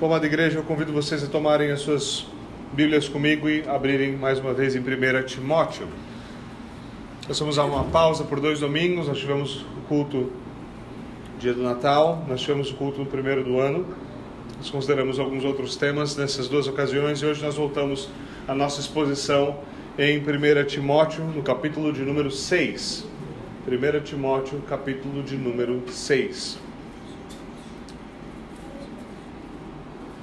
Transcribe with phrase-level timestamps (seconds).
[0.00, 2.26] Como a igreja, eu convido vocês a tomarem as suas
[2.72, 5.86] Bíblias comigo e abrirem mais uma vez em 1 Timóteo.
[7.28, 10.32] Nós vamos a uma pausa por dois domingos, nós tivemos o culto
[11.38, 13.84] dia do Natal, nós tivemos o culto no primeiro do ano,
[14.56, 18.08] nós consideramos alguns outros temas nessas duas ocasiões e hoje nós voltamos
[18.48, 19.58] à nossa exposição
[19.98, 23.06] em 1 Timóteo, no capítulo de número 6.
[23.68, 26.69] 1 Timóteo, capítulo de número 6.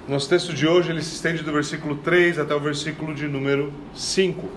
[0.07, 3.73] Nosso texto de hoje ele se estende do versículo 3 até o versículo de número
[3.93, 4.47] 5.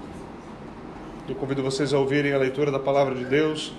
[1.29, 3.73] Eu convido vocês a ouvirem a leitura da palavra de Deus,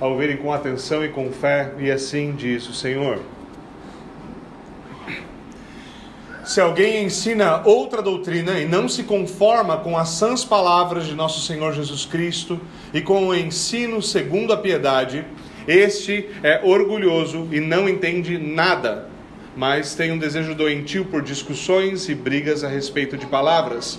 [0.00, 3.20] a ouvirem com atenção e com fé, e assim diz o Senhor.
[6.44, 11.46] Se alguém ensina outra doutrina e não se conforma com as sãs palavras de nosso
[11.46, 12.60] Senhor Jesus Cristo
[12.92, 15.24] e com o ensino segundo a piedade,
[15.64, 19.16] este é orgulhoso e não entende nada
[19.58, 23.98] mas tem um desejo doentio por discussões e brigas a respeito de palavras.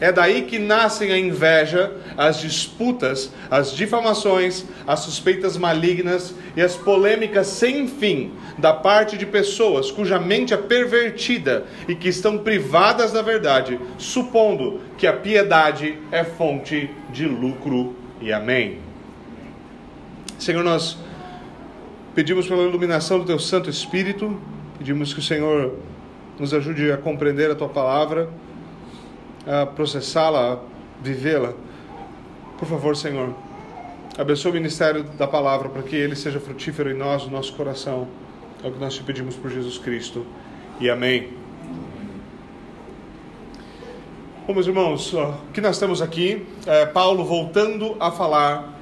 [0.00, 6.74] É daí que nascem a inveja, as disputas, as difamações, as suspeitas malignas e as
[6.74, 13.12] polêmicas sem fim da parte de pessoas cuja mente é pervertida e que estão privadas
[13.12, 17.94] da verdade, supondo que a piedade é fonte de lucro.
[18.20, 18.78] E amém.
[20.36, 20.98] Senhor, nós
[22.12, 24.49] pedimos pela iluminação do Teu Santo Espírito
[24.80, 25.74] Pedimos que o Senhor
[26.38, 28.30] nos ajude a compreender a tua palavra,
[29.46, 30.58] a processá-la, a
[31.02, 31.52] vivê-la.
[32.58, 33.34] Por favor, Senhor,
[34.16, 38.08] abençoe o ministério da palavra para que ele seja frutífero em nós, no nosso coração.
[38.64, 40.24] É o que nós te pedimos por Jesus Cristo.
[40.80, 41.28] E amém.
[44.46, 48.80] Bom, meus irmãos, o que nós temos aqui é Paulo voltando a falar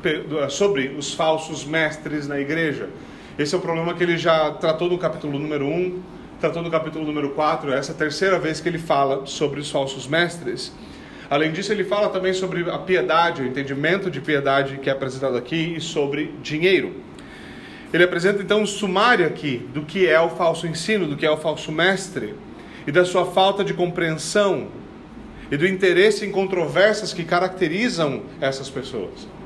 [0.49, 2.89] sobre os falsos mestres na igreja.
[3.39, 6.03] Esse é o problema que ele já tratou no capítulo número 1,
[6.41, 9.70] tratou no capítulo número 4, essa é a terceira vez que ele fala sobre os
[9.70, 10.72] falsos mestres.
[11.31, 15.37] Além disso, ele fala também sobre a piedade, o entendimento de piedade que é apresentado
[15.37, 16.97] aqui e sobre dinheiro.
[17.93, 21.31] Ele apresenta então um sumário aqui do que é o falso ensino, do que é
[21.31, 22.34] o falso mestre
[22.88, 24.66] e da sua falta de compreensão
[25.48, 29.38] e do interesse em controvérsias que caracterizam essas pessoas.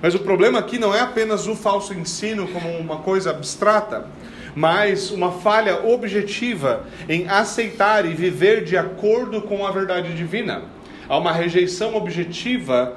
[0.00, 4.06] Mas o problema aqui não é apenas o falso ensino como uma coisa abstrata,
[4.54, 10.62] mas uma falha objetiva em aceitar e viver de acordo com a verdade divina.
[11.08, 12.94] Há uma rejeição objetiva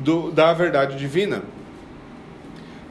[0.00, 1.42] do, da verdade divina.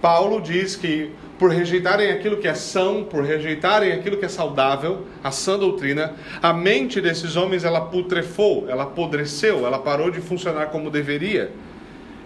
[0.02, 5.08] Paulo diz que por rejeitarem aquilo que é são, por rejeitarem aquilo que é saudável,
[5.24, 10.68] a sã doutrina, a mente desses homens ela putrefou, ela apodreceu, ela parou de funcionar
[10.68, 11.52] como deveria.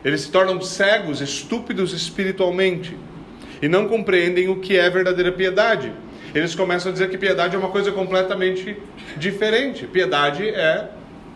[0.05, 2.95] Eles se tornam cegos, estúpidos espiritualmente
[3.59, 5.91] e não compreendem o que é verdadeira piedade.
[6.35, 8.77] Eles começam a dizer que piedade é uma coisa completamente
[9.17, 9.87] diferente.
[9.87, 10.91] Piedade é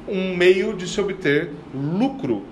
[0.08, 2.46] um meio de se obter lucro.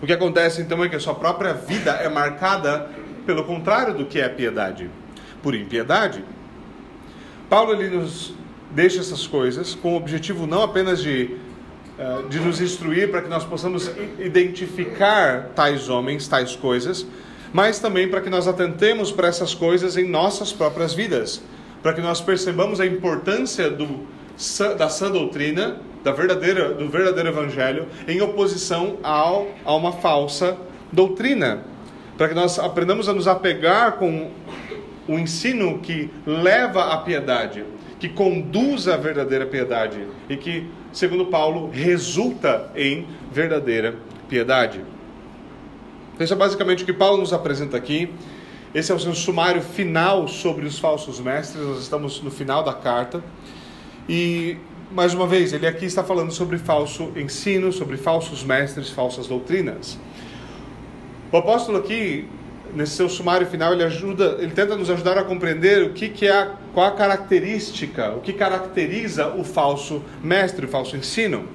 [0.00, 2.88] O que acontece então é que a sua própria vida é marcada
[3.26, 4.88] pelo contrário do que é piedade,
[5.42, 6.24] por impiedade.
[7.48, 8.32] Paulo ele nos
[8.70, 11.36] deixa essas coisas com o objetivo não apenas de
[12.28, 17.06] de nos instruir para que nós possamos identificar tais homens, tais coisas,
[17.52, 21.42] mas também para que nós atentemos para essas coisas em nossas próprias vidas,
[21.82, 24.06] para que nós percebamos a importância do,
[24.78, 30.56] da sã doutrina, da verdadeira, do verdadeiro evangelho, em oposição ao, a uma falsa
[30.90, 31.64] doutrina,
[32.16, 34.30] para que nós aprendamos a nos apegar com
[35.08, 37.64] o ensino que leva à piedade,
[38.00, 43.96] que conduz à verdadeira piedade e que segundo Paulo, resulta em verdadeira
[44.28, 44.84] piedade.
[46.14, 48.12] Então, isso é basicamente o que Paulo nos apresenta aqui.
[48.74, 51.64] Esse é o seu sumário final sobre os falsos mestres.
[51.64, 53.22] Nós estamos no final da carta.
[54.08, 54.56] E,
[54.92, 59.98] mais uma vez, ele aqui está falando sobre falso ensino, sobre falsos mestres, falsas doutrinas.
[61.32, 62.28] O apóstolo aqui
[62.74, 66.26] nesse seu sumário final, ele ajuda, ele tenta nos ajudar a compreender o que, que
[66.26, 71.48] é, a, qual a característica, o que caracteriza o falso mestre, o falso ensino.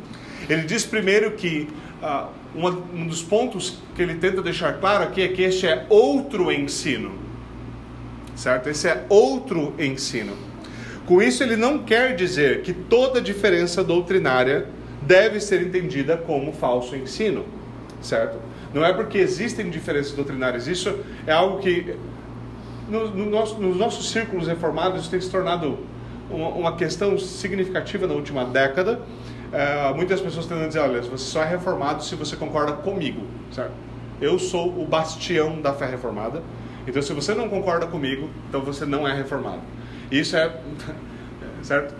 [0.49, 1.67] Ele diz primeiro que
[2.01, 5.85] uh, uma, um dos pontos que ele tenta deixar claro aqui é que este é
[5.89, 7.13] outro ensino,
[8.35, 8.69] certo?
[8.69, 10.35] Esse é outro ensino.
[11.05, 14.67] Com isso, ele não quer dizer que toda diferença doutrinária
[15.01, 17.45] deve ser entendida como falso ensino,
[18.01, 18.39] certo?
[18.75, 20.67] Não é porque existem diferenças doutrinárias.
[20.67, 21.95] Isso é algo que
[22.89, 25.79] no, no nosso, nos nossos círculos reformados tem se tornado
[26.29, 28.99] uma, uma questão significativa na última década.
[29.53, 33.21] É, muitas pessoas tendem a dizer, olha, você só é reformado se você concorda comigo,
[33.49, 33.71] certo?
[34.19, 36.43] Eu sou o bastião da fé reformada.
[36.85, 39.61] Então, se você não concorda comigo, então você não é reformado.
[40.11, 40.53] Isso é
[41.63, 41.95] certo?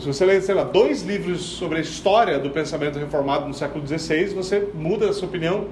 [0.00, 3.86] Se você ler, sei lá, dois livros sobre a história do pensamento reformado no século
[3.86, 5.66] XVI, você muda a sua opinião,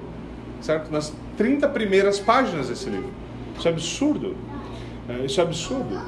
[0.61, 0.91] certo?
[0.91, 3.09] Nas 30 primeiras páginas desse livro.
[3.57, 4.35] Isso é absurdo.
[5.09, 5.99] É, isso é absurdo.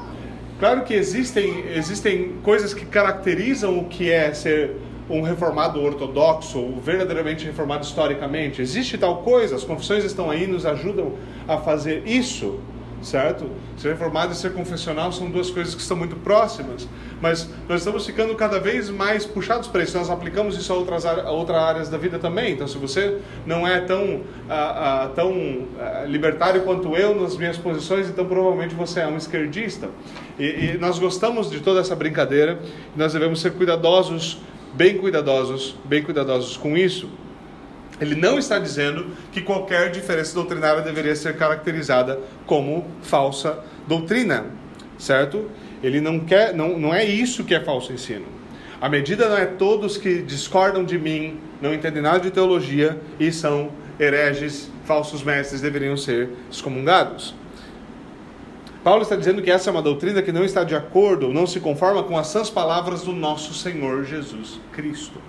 [0.60, 4.76] Claro que existem, existem coisas que caracterizam o que é ser
[5.10, 8.60] um reformado ortodoxo, ou verdadeiramente reformado historicamente.
[8.60, 11.12] Existe tal coisa, as confissões estão aí, nos ajudam
[11.46, 12.60] a fazer isso
[13.02, 13.50] certo?
[13.76, 16.88] Ser reformado e ser confessional são duas coisas que estão muito próximas,
[17.20, 19.96] mas nós estamos ficando cada vez mais puxados para isso.
[19.96, 22.52] Nós aplicamos isso a outras, a outras áreas da vida também.
[22.52, 27.56] Então, se você não é tão, ah, ah, tão ah, libertário quanto eu nas minhas
[27.56, 29.88] posições, então provavelmente você é um esquerdista.
[30.38, 32.58] E, e nós gostamos de toda essa brincadeira.
[32.96, 34.40] Nós devemos ser cuidadosos,
[34.74, 37.08] bem cuidadosos, bem cuidadosos com isso.
[38.00, 44.46] Ele não está dizendo que qualquer diferença doutrinária deveria ser caracterizada como falsa doutrina,
[44.98, 45.50] certo?
[45.82, 48.26] Ele não quer, não, não é isso que é falso ensino.
[48.80, 53.32] A medida não é todos que discordam de mim, não entendem nada de teologia e
[53.32, 57.34] são hereges, falsos mestres, deveriam ser excomungados.
[58.84, 61.58] Paulo está dizendo que essa é uma doutrina que não está de acordo, não se
[61.58, 65.20] conforma com as sãs palavras do nosso Senhor Jesus Cristo.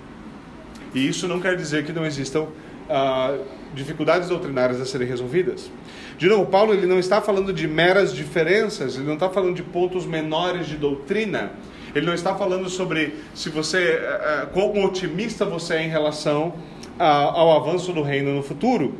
[0.93, 2.47] E isso não quer dizer que não existam
[2.89, 3.37] ah,
[3.73, 5.71] dificuldades doutrinárias a serem resolvidas.
[6.17, 9.63] De novo, Paulo ele não está falando de meras diferenças, ele não está falando de
[9.63, 11.51] pontos menores de doutrina.
[11.93, 16.53] Ele não está falando sobre se você, eh, eh, quão otimista você é em relação
[16.99, 18.93] ao avanço do reino no futuro.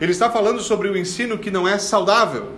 [0.00, 2.48] Ele está falando sobre o ensino que não é saudável.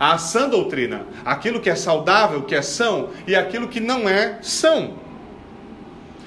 [0.00, 4.38] A sã doutrina, aquilo que é saudável, que é são, e aquilo que não é
[4.42, 4.94] são.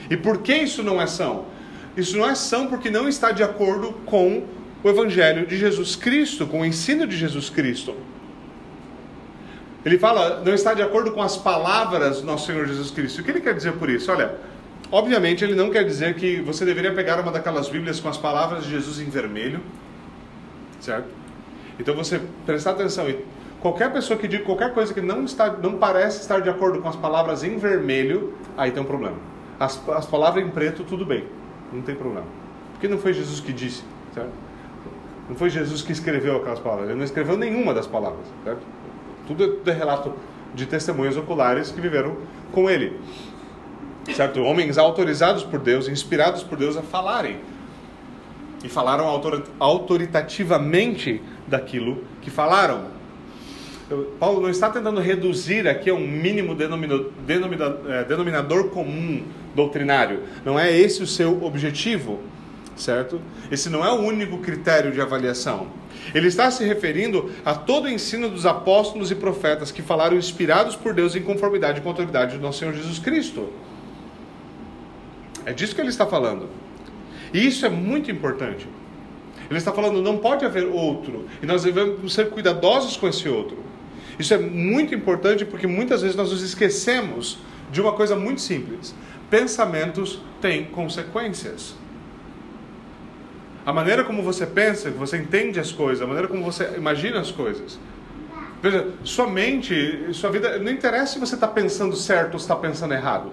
[0.09, 1.45] E por que isso não é são?
[1.95, 4.43] Isso não é são porque não está de acordo com
[4.83, 7.95] o Evangelho de Jesus Cristo, com o ensino de Jesus Cristo.
[9.85, 13.19] Ele fala, não está de acordo com as palavras do nosso Senhor Jesus Cristo.
[13.19, 14.11] O que ele quer dizer por isso?
[14.11, 14.35] Olha,
[14.91, 18.63] obviamente ele não quer dizer que você deveria pegar uma daquelas Bíblias com as palavras
[18.63, 19.61] de Jesus em vermelho,
[20.79, 21.07] certo?
[21.79, 23.23] Então você prestar atenção e
[23.59, 26.87] qualquer pessoa que diga qualquer coisa que não está, não parece estar de acordo com
[26.87, 29.17] as palavras em vermelho, aí tem um problema.
[29.59, 31.25] As, as palavras em preto, tudo bem
[31.73, 32.27] não tem problema.
[32.73, 33.83] Porque não foi Jesus que disse,
[34.13, 34.31] certo?
[35.29, 38.61] Não foi Jesus que escreveu aquelas palavras, ele não escreveu nenhuma das palavras, certo?
[39.25, 40.13] Tudo é, tudo é relato
[40.53, 42.17] de testemunhas oculares que viveram
[42.51, 42.99] com ele.
[44.13, 44.41] Certo?
[44.41, 47.37] Homens autorizados por Deus, inspirados por Deus a falarem.
[48.63, 49.05] E falaram
[49.59, 52.85] autoritativamente daquilo que falaram.
[54.19, 57.11] Paulo não está tentando reduzir aqui a um mínimo denominador,
[57.87, 59.23] é, denominador comum
[59.55, 60.23] doutrinário.
[60.43, 62.19] Não é esse o seu objetivo,
[62.75, 63.21] certo?
[63.51, 65.67] Esse não é o único critério de avaliação.
[66.13, 70.75] Ele está se referindo a todo o ensino dos apóstolos e profetas que falaram inspirados
[70.75, 73.49] por Deus em conformidade com a autoridade do nosso Senhor Jesus Cristo.
[75.45, 76.49] É disso que ele está falando.
[77.33, 78.67] E isso é muito importante.
[79.49, 83.57] Ele está falando, não pode haver outro, e nós devemos ser cuidadosos com esse outro.
[84.17, 87.39] Isso é muito importante porque muitas vezes nós nos esquecemos
[87.71, 88.95] de uma coisa muito simples
[89.33, 91.73] pensamentos têm consequências.
[93.65, 97.31] A maneira como você pensa, você entende as coisas, a maneira como você imagina as
[97.31, 97.79] coisas.
[98.61, 102.93] Veja, sua mente, sua vida, não interessa se você está pensando certo ou está pensando
[102.93, 103.31] errado.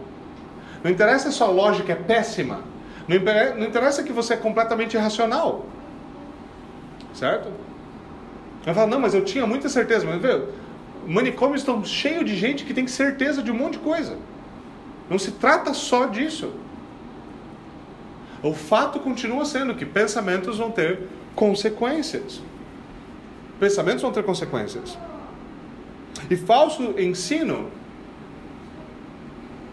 [0.82, 2.60] Não interessa se sua lógica é péssima.
[3.06, 5.67] Não interessa que você é completamente irracional.
[7.13, 7.51] Certo?
[8.65, 10.06] Ela fala, não, mas eu tinha muita certeza.
[10.06, 10.48] Mas, viu,
[11.06, 14.17] manicômios estão cheios de gente que tem certeza de um monte de coisa.
[15.10, 16.52] Não se trata só disso.
[18.40, 21.00] O fato continua sendo que pensamentos vão ter
[21.34, 22.40] consequências.
[23.58, 24.96] Pensamentos vão ter consequências.
[26.31, 27.70] E falso ensino,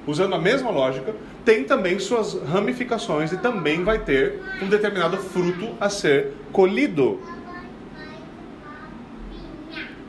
[0.07, 1.15] usando a mesma lógica,
[1.45, 7.21] tem também suas ramificações e também vai ter um determinado fruto a ser colhido.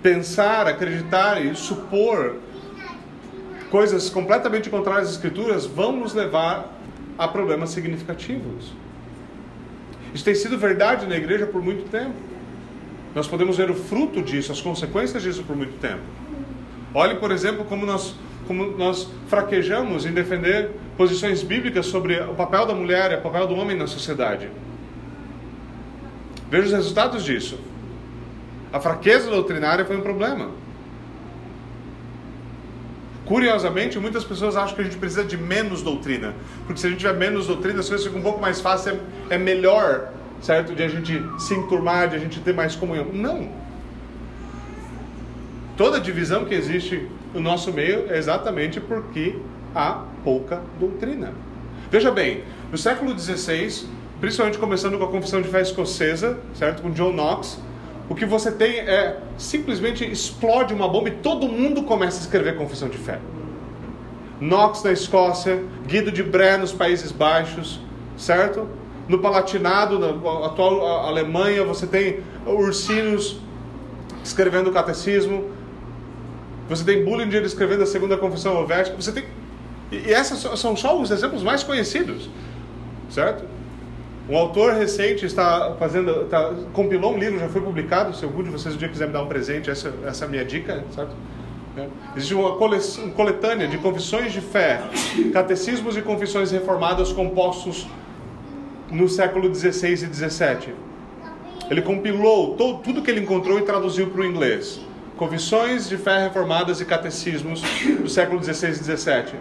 [0.03, 2.37] Pensar, acreditar e supor
[3.71, 6.75] coisas completamente contrárias às Escrituras vão nos levar
[7.17, 8.73] a problemas significativos.
[10.15, 12.15] Isso tem sido verdade na igreja por muito tempo.
[13.15, 16.03] Nós podemos ver o fruto disso, as consequências disso por muito tempo.
[16.95, 18.15] Olhe, por exemplo, como nós,
[18.47, 23.47] como nós fraquejamos em defender posições bíblicas sobre o papel da mulher e o papel
[23.47, 24.49] do homem na sociedade.
[26.51, 27.59] Veja os resultados disso.
[28.73, 30.51] A fraqueza doutrinária foi um problema.
[33.29, 37.01] Curiosamente, muitas pessoas acham que a gente precisa de menos doutrina, porque se a gente
[37.01, 40.09] tiver menos doutrina, as coisas ficam um pouco mais fáceis, é, é melhor,
[40.41, 40.75] certo?
[40.75, 43.05] De a gente se enturmar, de a gente ter mais comunhão.
[43.13, 43.51] Não.
[45.77, 49.37] Toda divisão que existe no nosso meio é exatamente porque
[49.75, 51.35] há pouca doutrina.
[51.91, 53.87] Veja bem, no século XVI,
[54.23, 56.81] principalmente começando com a Confissão de Fé Escocesa, certo?
[56.81, 57.61] Com John Knox,
[58.09, 62.57] o que você tem é simplesmente explode uma bomba e todo mundo começa a escrever
[62.57, 63.19] Confissão de Fé.
[64.41, 67.81] Knox na Escócia, Guido de Bré nos Países Baixos,
[68.17, 68.69] certo?
[69.09, 70.09] No Palatinado, na
[70.47, 73.41] atual Alemanha, você tem Ursinus
[74.23, 75.51] escrevendo o Catecismo,
[76.69, 79.25] você tem Bullinger escrevendo a Segunda Confissão Helvética, você tem
[79.91, 82.29] e essas são só os exemplos mais conhecidos,
[83.09, 83.45] certo?
[84.29, 88.15] Um autor recente está fazendo, está, compilou um livro, já foi publicado.
[88.15, 90.31] Se algum de vocês um dia quiser me dar um presente, essa, essa é a
[90.31, 91.17] minha dica, certo?
[91.79, 91.87] É.
[92.15, 94.83] Existe uma coletânea de confissões de fé,
[95.33, 97.87] catecismos e confissões reformadas compostos
[98.91, 100.75] no século 16 e 17.
[101.71, 104.81] Ele compilou todo, tudo que ele encontrou e traduziu para o inglês.
[105.17, 107.63] Confissões de fé reformadas e catecismos
[108.01, 109.37] do século 16 e 17.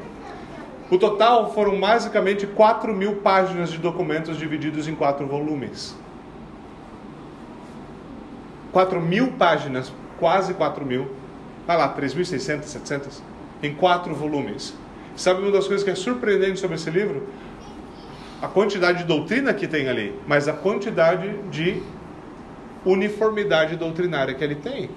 [0.90, 5.96] O total foram basicamente 4 mil páginas de documentos divididos em quatro volumes.
[8.72, 11.12] 4 mil páginas, quase 4 mil,
[11.66, 13.24] vai lá, 3.600, 700,
[13.62, 14.74] em quatro volumes.
[15.16, 17.28] Sabe uma das coisas que é surpreendente sobre esse livro?
[18.42, 21.82] A quantidade de doutrina que tem ali, mas a quantidade de
[22.86, 24.90] uniformidade doutrinária que ele tem.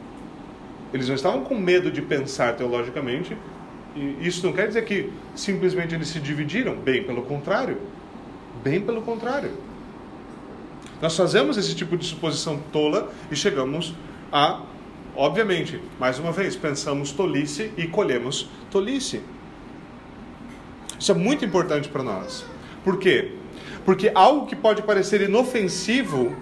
[0.93, 3.37] Eles não estavam com medo de pensar teologicamente,
[3.95, 7.79] e isso não quer dizer que simplesmente eles se dividiram, bem pelo contrário.
[8.63, 9.53] Bem pelo contrário.
[11.01, 13.95] Nós fazemos esse tipo de suposição tola e chegamos
[14.33, 14.63] a,
[15.17, 19.23] obviamente, mais uma vez, pensamos tolice e colhemos tolice.
[20.99, 22.45] Isso é muito importante para nós.
[22.85, 23.33] Por quê?
[23.85, 26.37] Porque algo que pode parecer inofensivo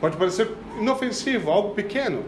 [0.00, 2.22] pode parecer inofensivo, algo pequeno,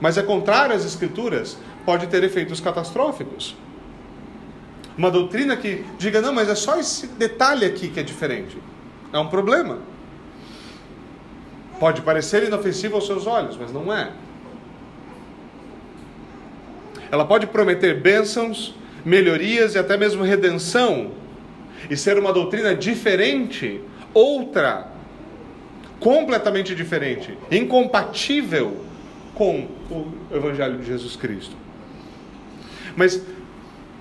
[0.00, 3.56] mas é contrário às escrituras, pode ter efeitos catastróficos.
[4.98, 8.58] Uma doutrina que diga, não, mas é só esse detalhe aqui que é diferente.
[9.12, 9.78] É um problema.
[11.78, 14.10] Pode parecer inofensivo aos seus olhos, mas não é.
[17.10, 18.74] Ela pode prometer bênçãos,
[19.04, 21.12] melhorias e até mesmo redenção,
[21.88, 23.80] e ser uma doutrina diferente,
[24.12, 24.88] outra,
[26.00, 28.84] completamente diferente, incompatível
[29.34, 31.54] com o Evangelho de Jesus Cristo.
[32.96, 33.22] Mas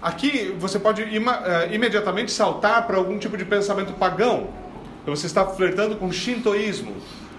[0.02, 4.48] aqui você pode ima, uh, imediatamente saltar para algum tipo de pensamento pagão.
[5.06, 6.94] Você está flertando com shintoísmo,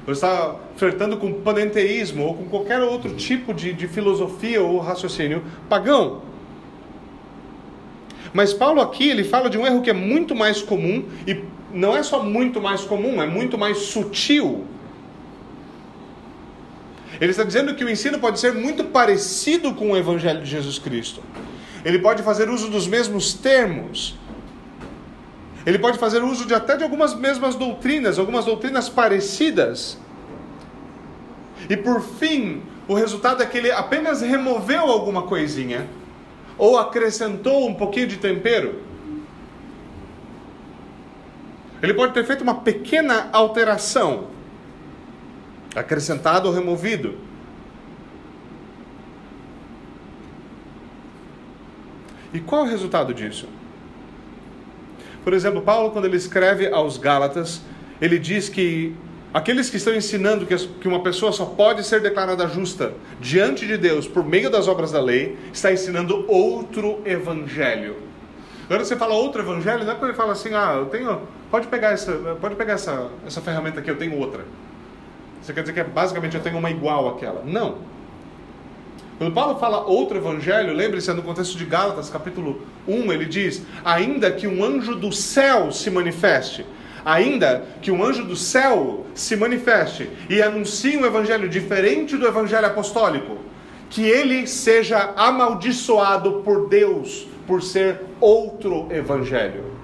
[0.04, 5.42] você está flertando com panenteísmo ou com qualquer outro tipo de, de filosofia ou raciocínio
[5.68, 6.22] pagão.
[8.32, 11.96] Mas Paulo aqui ele fala de um erro que é muito mais comum e não
[11.96, 14.64] é só muito mais comum, é muito mais sutil.
[17.20, 20.78] Ele está dizendo que o ensino pode ser muito parecido com o Evangelho de Jesus
[20.78, 21.22] Cristo.
[21.84, 24.16] Ele pode fazer uso dos mesmos termos.
[25.64, 29.98] Ele pode fazer uso de até de algumas mesmas doutrinas, algumas doutrinas parecidas.
[31.68, 35.86] E por fim, o resultado é que ele apenas removeu alguma coisinha
[36.58, 38.80] ou acrescentou um pouquinho de tempero.
[41.82, 44.28] Ele pode ter feito uma pequena alteração,
[45.76, 47.14] acrescentado ou removido.
[52.32, 53.48] E qual é o resultado disso?
[55.22, 57.60] Por exemplo, Paulo, quando ele escreve aos Gálatas,
[58.00, 58.94] ele diz que
[59.32, 64.06] aqueles que estão ensinando que uma pessoa só pode ser declarada justa diante de Deus
[64.08, 67.96] por meio das obras da lei, está ensinando outro evangelho.
[68.66, 71.68] Agora você fala outro evangelho, não é quando ele fala assim, ah, eu tenho, pode
[71.68, 74.44] pegar essa, pode pegar essa, essa ferramenta aqui, eu tenho outra.
[75.46, 77.44] Você quer dizer que é, basicamente eu tenho uma igual àquela?
[77.46, 77.76] Não.
[79.16, 83.62] Quando Paulo fala outro evangelho, lembre-se, é no contexto de Gálatas, capítulo 1, ele diz:
[83.84, 86.66] ainda que um anjo do céu se manifeste,
[87.04, 92.66] ainda que um anjo do céu se manifeste e anuncie um evangelho diferente do evangelho
[92.66, 93.38] apostólico,
[93.88, 99.75] que ele seja amaldiçoado por Deus por ser outro evangelho.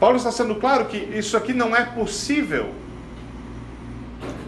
[0.00, 2.72] Paulo está sendo claro que isso aqui não é possível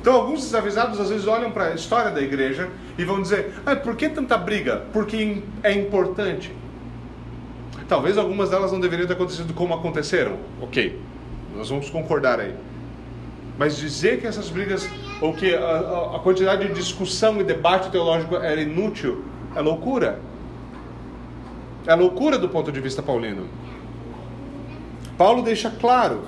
[0.03, 2.69] então, alguns desavisados às vezes olham para a história da igreja
[2.99, 4.83] e vão dizer: ah, por que tanta briga?
[4.93, 6.53] Porque é importante.
[7.89, 10.39] Talvez algumas delas não deveriam ter acontecido como aconteceram.
[10.61, 10.99] Ok,
[11.57, 12.53] nós vamos concordar aí.
[13.57, 14.89] Mas dizer que essas brigas,
[15.21, 20.19] ou que a, a quantidade de discussão e debate teológico era inútil, é loucura.
[21.87, 23.47] É loucura do ponto de vista paulino.
[25.16, 26.23] Paulo deixa claro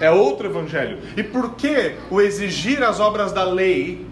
[0.00, 0.98] é outro evangelho.
[1.16, 4.06] E por que o exigir as obras da lei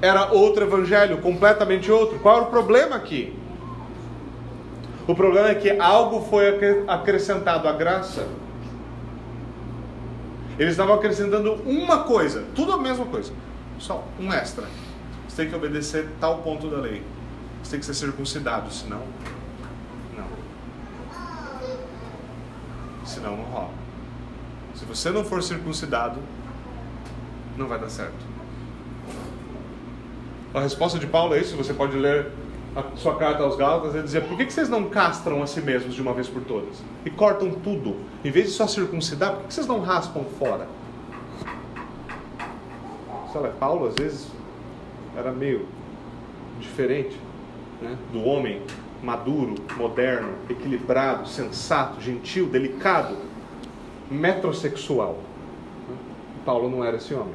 [0.00, 2.18] era outro evangelho, completamente outro.
[2.20, 3.36] Qual era o problema aqui?
[5.06, 6.44] O problema é que algo foi
[6.86, 8.26] acrescentado à graça.
[10.58, 13.32] Eles estavam acrescentando uma coisa, tudo a mesma coisa,
[13.78, 14.64] só um extra.
[15.26, 17.02] Você tem que obedecer tal ponto da lei.
[17.62, 19.00] Você tem que ser circuncidado, senão.
[23.04, 23.70] Senão não rola.
[24.74, 26.20] Se você não for circuncidado,
[27.56, 28.32] não vai dar certo.
[30.54, 32.30] A resposta de Paulo é isso, você pode ler
[32.74, 35.94] a sua carta aos Gálatas, ele dizia: por que vocês não castram a si mesmos
[35.94, 36.82] de uma vez por todas?
[37.04, 37.96] E cortam tudo?
[38.24, 40.66] Em vez de só circuncidar, por que vocês não raspam fora?
[43.34, 44.28] Lá, Paulo às vezes
[45.16, 45.66] era meio
[46.60, 47.18] diferente
[47.80, 47.96] né?
[48.12, 48.60] do homem
[49.02, 53.16] maduro, moderno, equilibrado, sensato, gentil, delicado,
[54.10, 55.18] metrosexual.
[56.44, 57.34] Paulo não era esse homem.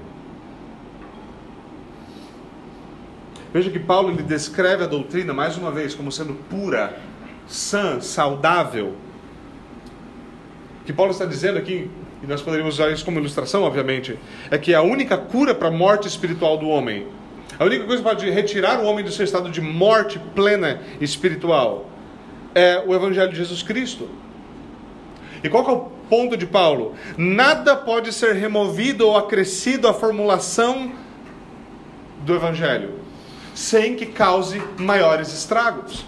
[3.53, 6.99] Veja que Paulo ele descreve a doutrina, mais uma vez, como sendo pura,
[7.47, 8.93] sã, saudável.
[10.81, 11.89] O que Paulo está dizendo aqui,
[12.21, 14.17] e nós poderíamos usar isso como ilustração, obviamente,
[14.51, 17.07] é que a única cura para a morte espiritual do homem,
[17.59, 21.89] a única coisa que pode retirar o homem do seu estado de morte plena espiritual,
[22.53, 24.09] é o Evangelho de Jesus Cristo.
[25.43, 26.95] E qual é o ponto de Paulo?
[27.17, 30.91] Nada pode ser removido ou acrescido à formulação
[32.25, 33.07] do Evangelho
[33.57, 36.05] sem que cause maiores estragos.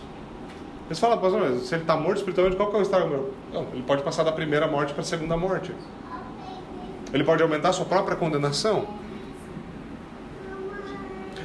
[0.85, 3.33] Eles falam, mas se ele está morto espiritualmente, qual que é o estrago?
[3.51, 5.71] Não, ele pode passar da primeira morte para a segunda morte.
[7.11, 8.87] Ele pode aumentar a sua própria condenação.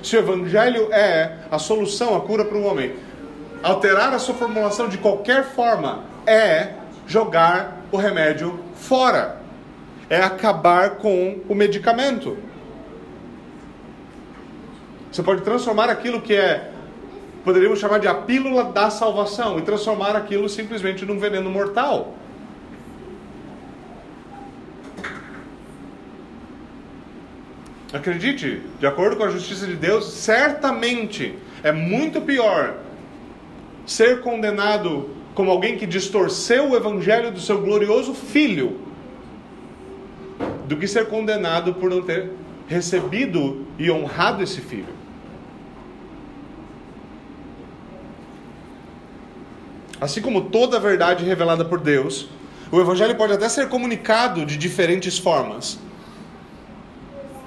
[0.05, 2.95] Se o evangelho é a solução, a cura para o homem,
[3.63, 6.75] alterar a sua formulação de qualquer forma é
[7.07, 9.41] jogar o remédio fora.
[10.11, 12.37] É acabar com o medicamento.
[15.11, 16.71] Você pode transformar aquilo que é,
[17.43, 22.13] poderíamos chamar de a pílula da salvação, e transformar aquilo simplesmente num veneno mortal.
[27.95, 32.75] Acredite, de acordo com a justiça de Deus, certamente é muito pior
[33.87, 38.81] ser condenado como alguém que distorceu o evangelho do seu glorioso filho
[40.67, 42.33] do que ser condenado por não ter
[42.67, 44.93] recebido e honrado esse filho.
[50.01, 52.29] Assim como toda a verdade revelada por Deus,
[52.73, 55.79] o Evangelho pode até ser comunicado de diferentes formas.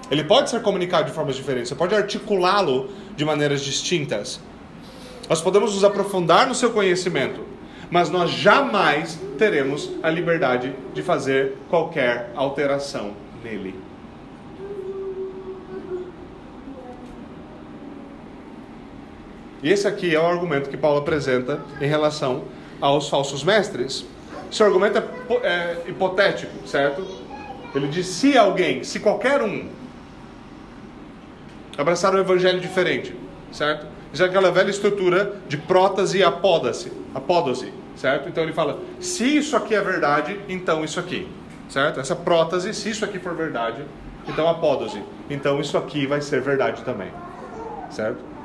[0.10, 4.39] Ele pode ser comunicado de formas diferentes, você pode articulá-lo de maneiras distintas.
[5.30, 7.41] Nós podemos nos aprofundar no seu conhecimento,
[7.91, 13.76] mas nós jamais teremos a liberdade de fazer qualquer alteração nele.
[19.62, 22.43] E esse aqui é o argumento que Paulo apresenta em relação
[22.80, 24.06] aos falsos mestres.
[24.52, 25.04] Esse argumento é,
[25.43, 27.06] é hipotético, certo?
[27.74, 29.67] Ele diz: se alguém, se qualquer um,
[31.77, 33.15] abraçar um evangelho diferente,
[33.51, 33.85] certo?
[34.13, 38.29] Já é aquela velha estrutura de prótase e apódase, apódose, certo?
[38.29, 41.27] Então ele fala: se isso aqui é verdade, então isso aqui,
[41.69, 41.99] certo?
[41.99, 43.83] Essa prótase, se isso aqui for verdade,
[44.27, 47.11] então apódose, então isso aqui vai ser verdade também,
[47.89, 48.37] certo?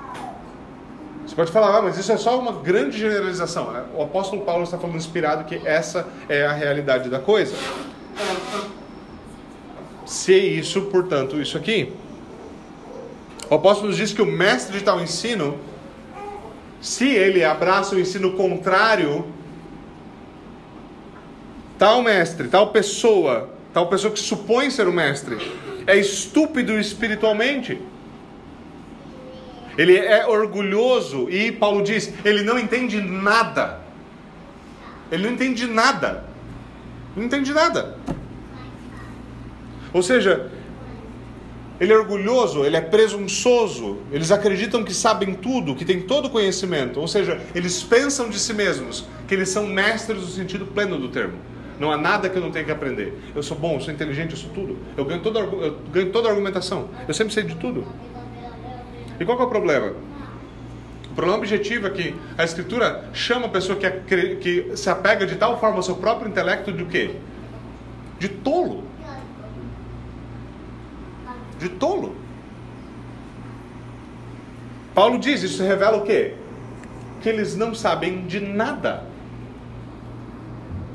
[1.26, 3.70] Você pode falar, ah, mas isso é só uma grande generalização.
[3.70, 3.84] Né?
[3.94, 7.54] O apóstolo Paulo está falando inspirado que essa é a realidade da coisa.
[10.04, 11.92] Se isso, portanto, isso aqui.
[13.52, 15.58] O apóstolo diz que o mestre de tal ensino,
[16.80, 19.26] se ele abraça o ensino contrário,
[21.76, 25.36] tal mestre, tal pessoa, tal pessoa que supõe ser o mestre,
[25.86, 27.78] é estúpido espiritualmente.
[29.76, 33.80] Ele é orgulhoso e Paulo diz, ele não entende nada.
[35.10, 36.24] Ele não entende nada.
[37.14, 37.98] Não entende nada.
[39.92, 40.50] Ou seja,
[41.82, 46.30] ele é orgulhoso, ele é presunçoso, eles acreditam que sabem tudo, que têm todo o
[46.30, 47.00] conhecimento.
[47.00, 51.08] Ou seja, eles pensam de si mesmos que eles são mestres no sentido pleno do
[51.08, 51.34] termo.
[51.80, 53.20] Não há nada que eu não tenha que aprender.
[53.34, 54.78] Eu sou bom, eu sou inteligente, eu sou tudo.
[54.96, 56.88] Eu ganho toda, eu ganho toda a argumentação.
[57.08, 57.84] Eu sempre sei de tudo.
[59.18, 59.92] E qual é o problema?
[61.10, 63.90] O problema objetivo é que a escritura chama a pessoa que, é,
[64.40, 67.10] que se apega de tal forma ao seu próprio intelecto do quê?
[68.20, 68.84] De tolo.
[71.62, 72.12] De tolo.
[74.92, 76.34] Paulo diz, isso revela o quê?
[77.20, 79.04] Que eles não sabem de nada.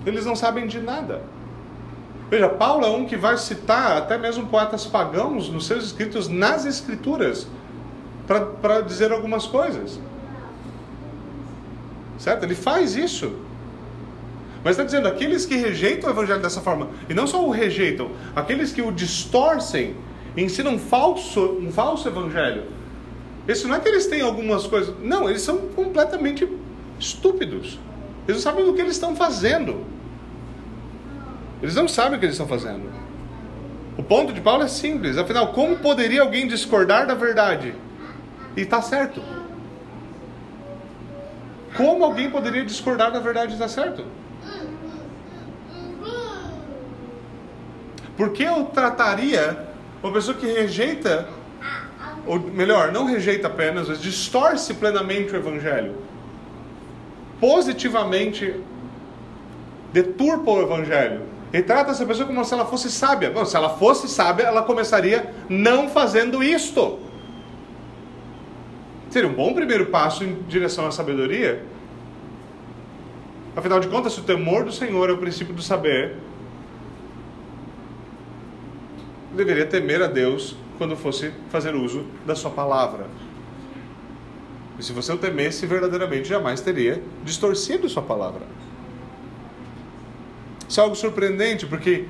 [0.05, 1.21] Eles não sabem de nada.
[2.29, 6.65] Veja, Paulo é um que vai citar até mesmo poetas pagãos nos seus escritos nas
[6.65, 7.47] escrituras
[8.61, 9.97] para dizer algumas coisas.
[12.19, 12.43] Certo?
[12.43, 13.31] Ele faz isso.
[14.65, 18.11] Mas está dizendo, aqueles que rejeitam o evangelho dessa forma, e não só o rejeitam,
[18.35, 19.95] aqueles que o distorcem,
[20.43, 22.65] ensinam um falso, um falso evangelho.
[23.47, 24.93] Isso não é que eles têm algumas coisas.
[25.01, 26.47] Não, eles são completamente
[26.99, 27.79] estúpidos.
[28.27, 29.85] Eles não sabem o que eles estão fazendo.
[31.61, 32.91] Eles não sabem o que eles estão fazendo.
[33.97, 35.17] O ponto de Paulo é simples.
[35.17, 37.73] Afinal, como poderia alguém discordar da verdade?
[38.55, 39.21] E está certo.
[41.75, 44.03] Como alguém poderia discordar da verdade e está certo?
[48.15, 49.66] Por que eu trataria
[50.01, 51.27] uma pessoa que rejeita,
[52.25, 55.95] ou melhor, não rejeita apenas, mas distorce plenamente o Evangelho?
[57.39, 58.55] Positivamente
[59.91, 61.21] deturpa o Evangelho.
[61.51, 63.31] E trata essa pessoa como se ela fosse sábia.
[63.31, 66.99] Bom, se ela fosse sábia, ela começaria não fazendo isto.
[69.09, 71.63] Seria um bom primeiro passo em direção à sabedoria.
[73.55, 76.15] Afinal de contas, se o temor do Senhor é o princípio do saber,
[79.35, 83.07] deveria temer a Deus quando fosse fazer uso da sua palavra.
[84.79, 88.41] E se você o temesse, verdadeiramente jamais teria distorcido sua palavra.
[90.69, 92.05] Isso é algo surpreendente, porque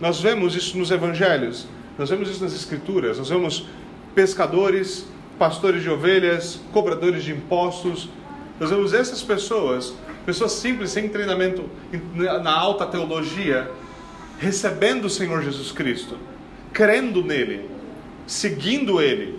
[0.00, 1.66] nós vemos isso nos evangelhos,
[1.98, 3.66] nós vemos isso nas escrituras, nós vemos
[4.14, 5.06] pescadores,
[5.38, 8.08] pastores de ovelhas, cobradores de impostos,
[8.58, 11.68] nós vemos essas pessoas, pessoas simples, sem treinamento
[12.42, 13.70] na alta teologia,
[14.42, 16.18] recebendo o Senhor Jesus Cristo,
[16.72, 17.70] crendo nele,
[18.26, 19.38] seguindo ele.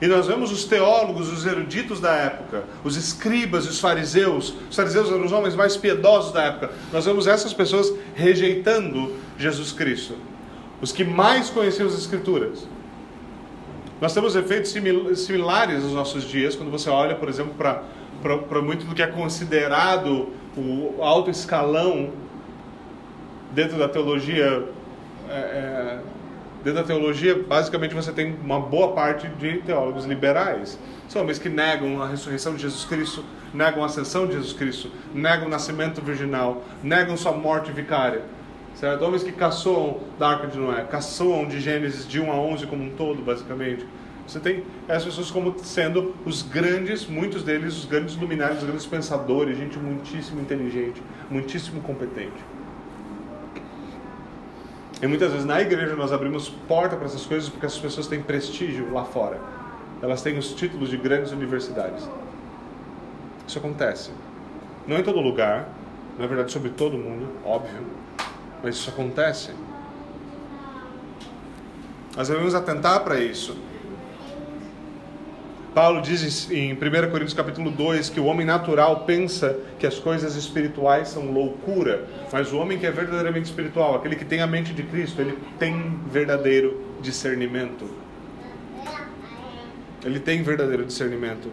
[0.00, 4.52] E nós vemos os teólogos, os eruditos da época, os escribas os fariseus.
[4.68, 6.70] Os fariseus eram os homens mais piedosos da época.
[6.92, 10.14] Nós vemos essas pessoas rejeitando Jesus Cristo.
[10.82, 12.68] Os que mais conheciam as Escrituras.
[13.98, 18.94] Nós temos efeitos similares nos nossos dias, quando você olha, por exemplo, para muito do
[18.94, 22.10] que é considerado o alto escalão
[23.56, 24.68] dentro da teologia,
[25.30, 25.98] é, é,
[26.62, 30.78] dentro da teologia, basicamente você tem uma boa parte de teólogos liberais.
[31.08, 34.90] São homens que negam a ressurreição de Jesus Cristo, negam a ascensão de Jesus Cristo,
[35.14, 38.24] negam o nascimento virginal, negam sua morte vicária.
[38.74, 39.02] Certo?
[39.02, 42.84] Homens que caçoam da Arca de Noé, caçoam de Gênesis de 1 a 11 como
[42.84, 43.86] um todo, basicamente.
[44.26, 48.84] Você tem essas pessoas como sendo os grandes, muitos deles, os grandes luminares, os grandes
[48.84, 52.55] pensadores, gente muitíssimo inteligente, muitíssimo competente.
[55.02, 58.22] E muitas vezes na igreja nós abrimos porta para essas coisas porque as pessoas têm
[58.22, 59.38] prestígio lá fora.
[60.00, 62.08] Elas têm os títulos de grandes universidades.
[63.46, 64.10] Isso acontece.
[64.86, 65.68] Não em todo lugar,
[66.18, 67.86] na verdade sobre todo mundo, óbvio,
[68.62, 69.50] mas isso acontece.
[72.16, 73.56] Nós devemos atentar para isso.
[75.76, 76.78] Paulo diz em 1
[77.10, 82.50] Coríntios capítulo 2 que o homem natural pensa que as coisas espirituais são loucura, mas
[82.50, 86.00] o homem que é verdadeiramente espiritual, aquele que tem a mente de Cristo, ele tem
[86.10, 87.90] verdadeiro discernimento.
[90.02, 91.52] Ele tem verdadeiro discernimento.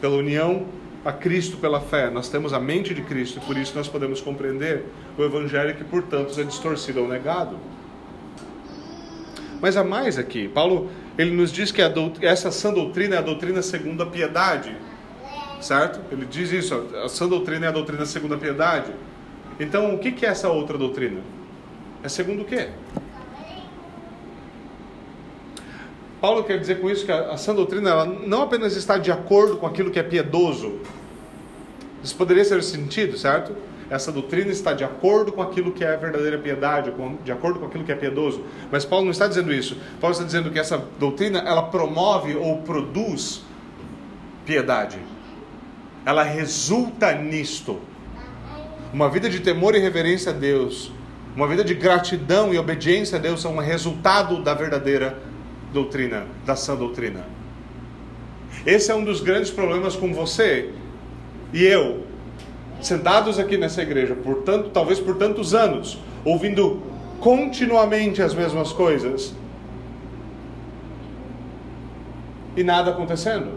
[0.00, 0.64] Pela união
[1.04, 4.22] a Cristo pela fé, nós temos a mente de Cristo e por isso nós podemos
[4.22, 4.82] compreender
[5.18, 7.58] o evangelho que por tantos é distorcido ou negado.
[9.60, 10.48] Mas há mais aqui.
[10.48, 11.82] Paulo ele nos diz que
[12.22, 14.76] essa sã doutrina é a doutrina segundo a piedade.
[15.60, 16.00] Certo?
[16.12, 18.92] Ele diz isso, a sã doutrina é a doutrina segundo a piedade.
[19.58, 21.20] Então, o que é essa outra doutrina?
[22.02, 22.68] É segundo o quê?
[26.20, 29.10] Paulo quer dizer com isso que a, a sã doutrina ela não apenas está de
[29.10, 30.80] acordo com aquilo que é piedoso.
[32.02, 33.56] Isso poderia ser o sentido, certo?
[33.90, 36.92] Essa doutrina está de acordo com aquilo que é verdadeira piedade,
[37.24, 38.42] de acordo com aquilo que é piedoso.
[38.70, 39.78] Mas Paulo não está dizendo isso.
[40.00, 43.42] Paulo está dizendo que essa doutrina ela promove ou produz
[44.44, 44.98] piedade.
[46.04, 47.80] Ela resulta nisto.
[48.92, 50.90] Uma vida de temor e reverência a Deus,
[51.36, 55.18] uma vida de gratidão e obediência a Deus são um resultado da verdadeira
[55.72, 57.26] doutrina, da sã doutrina.
[58.66, 60.72] Esse é um dos grandes problemas com você
[61.52, 62.07] e eu,
[62.80, 66.82] sentados aqui nessa igreja, por tanto, talvez por tantos anos, ouvindo
[67.20, 69.34] continuamente as mesmas coisas
[72.56, 73.52] e nada acontecendo,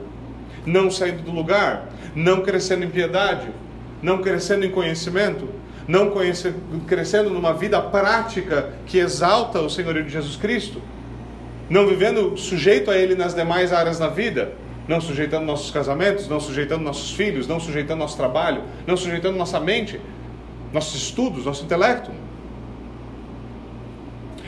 [0.66, 3.50] não saindo do lugar, não crescendo em piedade,
[4.02, 5.48] não crescendo em conhecimento,
[5.88, 6.12] não
[6.88, 10.82] crescendo numa vida prática que exalta o Senhorio de Jesus Cristo,
[11.70, 14.54] não vivendo sujeito a Ele nas demais áreas da vida,
[14.92, 19.58] não sujeitando nossos casamentos, não sujeitando nossos filhos, não sujeitando nosso trabalho, não sujeitando nossa
[19.58, 20.02] mente,
[20.74, 22.12] nossos estudos, nosso intelecto.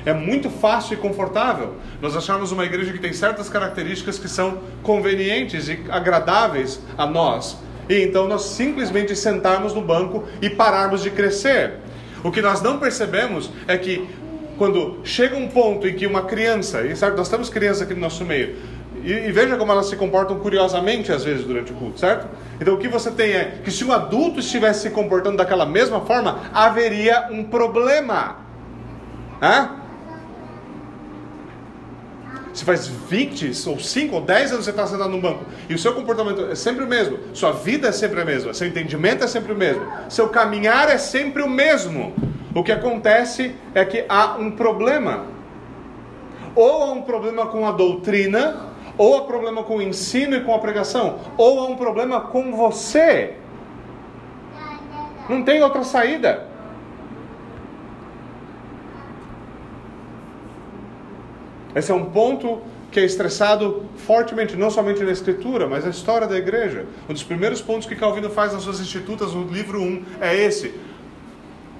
[0.06, 4.60] É muito fácil e confortável nós acharmos uma igreja que tem certas características que são
[4.82, 7.58] convenientes e agradáveis a nós.
[7.88, 11.75] E então nós simplesmente sentarmos no banco e pararmos de crescer.
[12.21, 14.10] O que nós não percebemos é que
[14.58, 18.01] quando chega um ponto em que uma criança, e certo, nós temos crianças aqui no
[18.01, 18.56] nosso meio,
[19.03, 22.27] e, e, veja como elas se comportam curiosamente às vezes durante o culto, certo?
[22.59, 26.01] Então o que você tem é que se um adulto estivesse se comportando daquela mesma
[26.01, 28.37] forma, haveria um problema.
[29.41, 29.83] Hã?
[32.53, 35.79] Se faz 20 ou 5 ou 10 anos você está sentado num banco e o
[35.79, 39.27] seu comportamento é sempre o mesmo, sua vida é sempre a mesma, seu entendimento é
[39.27, 42.13] sempre o mesmo, seu caminhar é sempre o mesmo.
[42.55, 45.25] O que acontece é que há um problema.
[46.55, 50.53] Ou há um problema com a doutrina, ou há problema com o ensino e com
[50.53, 53.36] a pregação, ou há um problema com você.
[55.27, 56.47] Não tem outra saída.
[61.75, 66.27] Esse é um ponto que é estressado fortemente, não somente na Escritura, mas na história
[66.27, 66.86] da igreja.
[67.10, 70.75] Um dos primeiros pontos que Calvino faz nas suas Institutas, no livro 1, é esse.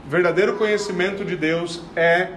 [0.08, 2.30] Verdadeiro conhecimento de Deus é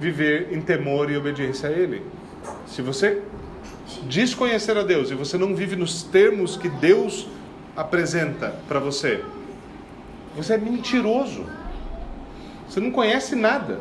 [0.00, 2.02] viver em temor e obediência a Ele.
[2.66, 3.22] Se você
[4.08, 7.26] diz conhecer a Deus e você não vive nos termos que Deus
[7.76, 9.22] apresenta para você,
[10.36, 11.44] você é mentiroso.
[12.68, 13.80] Você não conhece nada.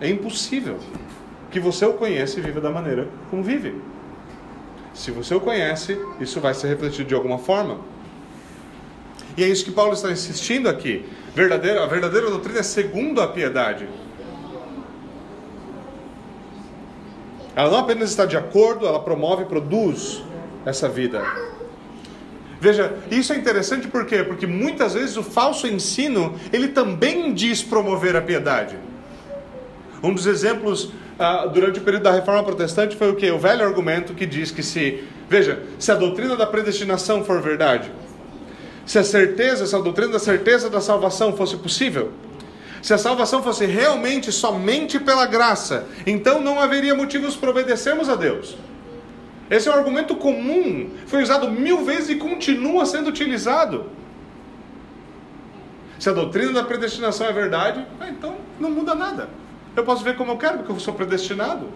[0.00, 0.78] É impossível
[1.50, 3.80] que você o conheça e viva da maneira como vive.
[4.92, 7.78] Se você o conhece, isso vai ser refletido de alguma forma.
[9.36, 11.04] E é isso que Paulo está insistindo aqui.
[11.34, 13.88] Verdadeira, a verdadeira doutrina é segundo a piedade.
[17.56, 20.22] Ela não apenas está de acordo, ela promove e produz
[20.66, 21.22] essa vida.
[22.60, 24.24] Veja, isso é interessante por quê?
[24.24, 28.76] Porque muitas vezes o falso ensino, ele também diz promover a piedade.
[30.02, 33.30] Um dos exemplos ah, durante o período da reforma protestante foi o que?
[33.30, 37.90] O velho argumento que diz que se, veja, se a doutrina da predestinação for verdade,
[38.84, 42.12] se a certeza, se a doutrina da certeza da salvação fosse possível,
[42.84, 48.14] se a salvação fosse realmente somente pela graça, então não haveria motivos para obedecermos a
[48.14, 48.58] Deus.
[49.50, 53.86] Esse é um argumento comum, foi usado mil vezes e continua sendo utilizado.
[55.98, 59.30] Se a doutrina da predestinação é verdade, ah, então não muda nada.
[59.74, 61.70] Eu posso ver como eu quero, porque eu sou predestinado.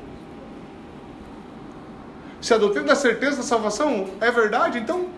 [2.38, 5.08] Se a doutrina da certeza da salvação é verdade, então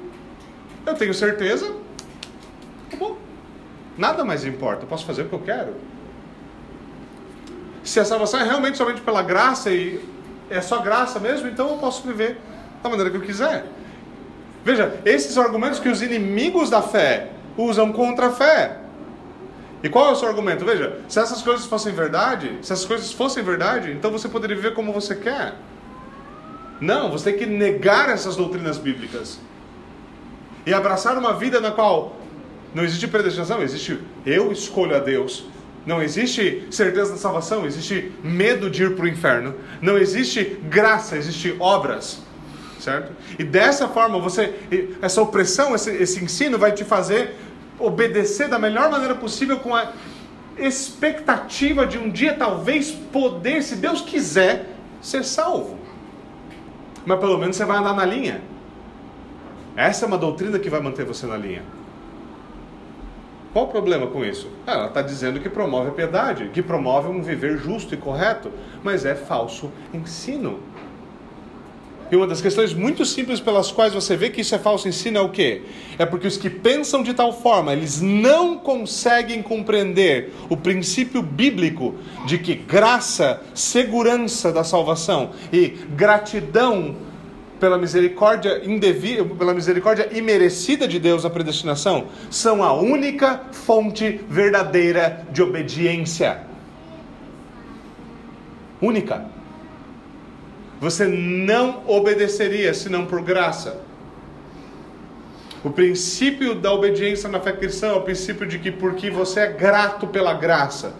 [0.87, 1.66] eu tenho certeza,
[2.88, 3.19] tá bom.
[4.00, 5.74] Nada mais importa, eu posso fazer o que eu quero.
[7.84, 10.02] Se a salvação é realmente somente pela graça e
[10.48, 12.38] é só graça mesmo, então eu posso viver
[12.82, 13.66] da maneira que eu quiser.
[14.64, 18.78] Veja, esses são argumentos que os inimigos da fé usam contra a fé.
[19.82, 20.64] E qual é o seu argumento?
[20.64, 24.72] Veja, se essas coisas fossem verdade, se essas coisas fossem verdade, então você poderia viver
[24.72, 25.56] como você quer.
[26.80, 29.38] Não, você tem que negar essas doutrinas bíblicas.
[30.64, 32.16] E abraçar uma vida na qual
[32.74, 35.44] não existe predestinação, existe eu escolho a Deus.
[35.87, 39.54] Não existe certeza da salvação, existe medo de ir para o inferno.
[39.80, 42.22] Não existe graça, existe obras.
[42.78, 43.12] Certo?
[43.38, 44.54] E dessa forma, você
[45.02, 47.37] essa opressão, esse, esse ensino vai te fazer
[47.78, 49.92] obedecer da melhor maneira possível com a
[50.59, 54.66] expectativa de um dia talvez poder, se Deus quiser,
[55.00, 55.78] ser salvo.
[57.04, 58.42] Mas pelo menos você vai andar na linha.
[59.74, 61.62] Essa é uma doutrina que vai manter você na linha.
[63.52, 64.48] Qual o problema com isso?
[64.66, 68.52] Ah, ela está dizendo que promove a piedade, que promove um viver justo e correto,
[68.82, 70.60] mas é falso ensino.
[72.12, 75.18] E uma das questões muito simples pelas quais você vê que isso é falso ensino
[75.18, 75.62] é o quê?
[75.96, 81.94] É porque os que pensam de tal forma, eles não conseguem compreender o princípio bíblico
[82.26, 86.96] de que graça, segurança da salvação e gratidão
[87.60, 95.26] pela misericórdia indevida, pela misericórdia imerecida de Deus na predestinação, são a única fonte verdadeira
[95.30, 96.40] de obediência.
[98.80, 99.38] Única
[100.80, 103.82] você não obedeceria senão por graça.
[105.62, 109.52] O princípio da obediência na fé cristã é o princípio de que porque você é
[109.52, 110.94] grato pela graça,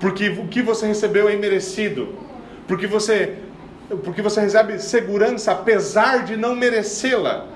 [0.00, 2.14] porque o que você recebeu é imerecido,
[2.66, 3.34] porque você
[4.02, 7.46] porque você recebe segurança apesar de não merecê-la.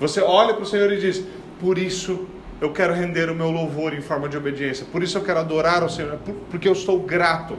[0.00, 1.24] Você olha para o Senhor e diz:
[1.60, 2.26] "Por isso
[2.60, 4.86] eu quero render o meu louvor em forma de obediência.
[4.90, 6.18] Por isso eu quero adorar o Senhor,
[6.50, 7.56] porque eu estou grato."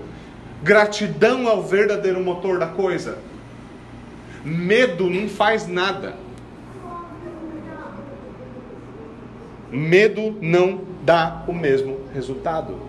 [0.63, 3.19] Gratidão é o verdadeiro motor da coisa.
[4.43, 6.15] Medo não faz nada.
[9.71, 12.79] Medo não dá o mesmo resultado.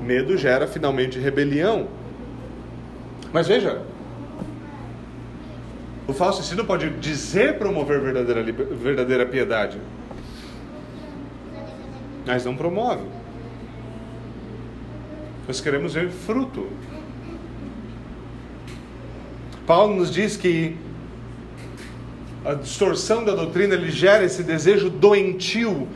[0.00, 1.88] Medo gera finalmente rebelião.
[3.32, 3.82] Mas veja,
[6.06, 9.78] o falso ensino pode dizer promover verdadeira, verdadeira piedade,
[12.26, 13.04] mas não promove.
[15.46, 16.68] Nós queremos ver fruto.
[19.66, 20.76] Paulo nos diz que
[22.44, 25.88] a distorção da doutrina ele gera esse desejo doentio.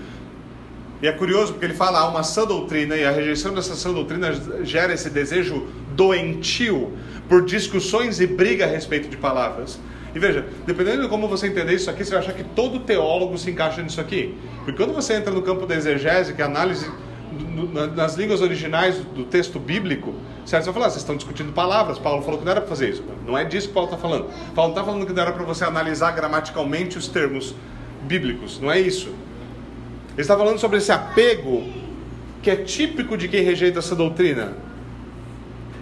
[1.03, 3.93] E é curioso porque ele fala há uma sã doutrina e a rejeição dessa sã
[3.93, 4.33] doutrina
[4.65, 6.93] gera esse desejo doentio
[7.29, 9.79] por discussões e briga a respeito de palavras.
[10.17, 13.37] E veja, dependendo de como você entender isso aqui, você vai achar que todo teólogo
[13.37, 14.35] se encaixa nisso aqui.
[14.65, 16.91] Porque quando você entra no campo da exegese, que é a análise
[17.95, 20.15] nas línguas originais do texto bíblico?
[20.43, 21.99] Você vai falar, vocês estão discutindo palavras.
[21.99, 23.05] Paulo falou que não era para fazer isso.
[23.27, 24.25] Não é disso que Paulo está falando.
[24.55, 27.55] Paulo não está falando que não era para você analisar gramaticalmente os termos
[28.05, 28.59] bíblicos.
[28.59, 29.09] Não é isso.
[29.09, 31.63] Ele está falando sobre esse apego
[32.43, 34.55] que é típico de quem rejeita essa doutrina.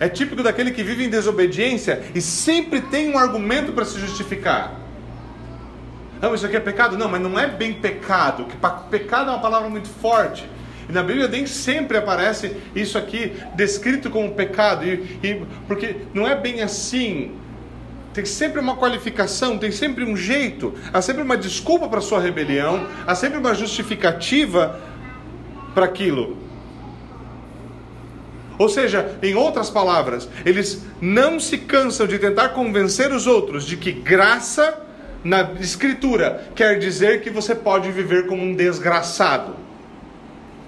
[0.04, 4.78] É típico daquele que vive em desobediência e sempre tem um argumento para se justificar.
[6.20, 6.98] Não, isso aqui é pecado?
[6.98, 8.44] Não, mas não é bem pecado.
[8.44, 8.54] Que
[8.90, 10.46] pecado é uma palavra muito forte.
[10.86, 16.28] E na Bíblia nem sempre aparece isso aqui descrito como pecado, e, e, porque não
[16.28, 17.32] é bem assim.
[18.12, 22.86] Tem sempre uma qualificação, tem sempre um jeito, há sempre uma desculpa para sua rebelião,
[23.06, 24.78] há sempre uma justificativa
[25.74, 26.43] para aquilo.
[28.58, 33.76] Ou seja, em outras palavras, eles não se cansam de tentar convencer os outros de
[33.76, 34.80] que graça
[35.24, 39.56] na Escritura quer dizer que você pode viver como um desgraçado.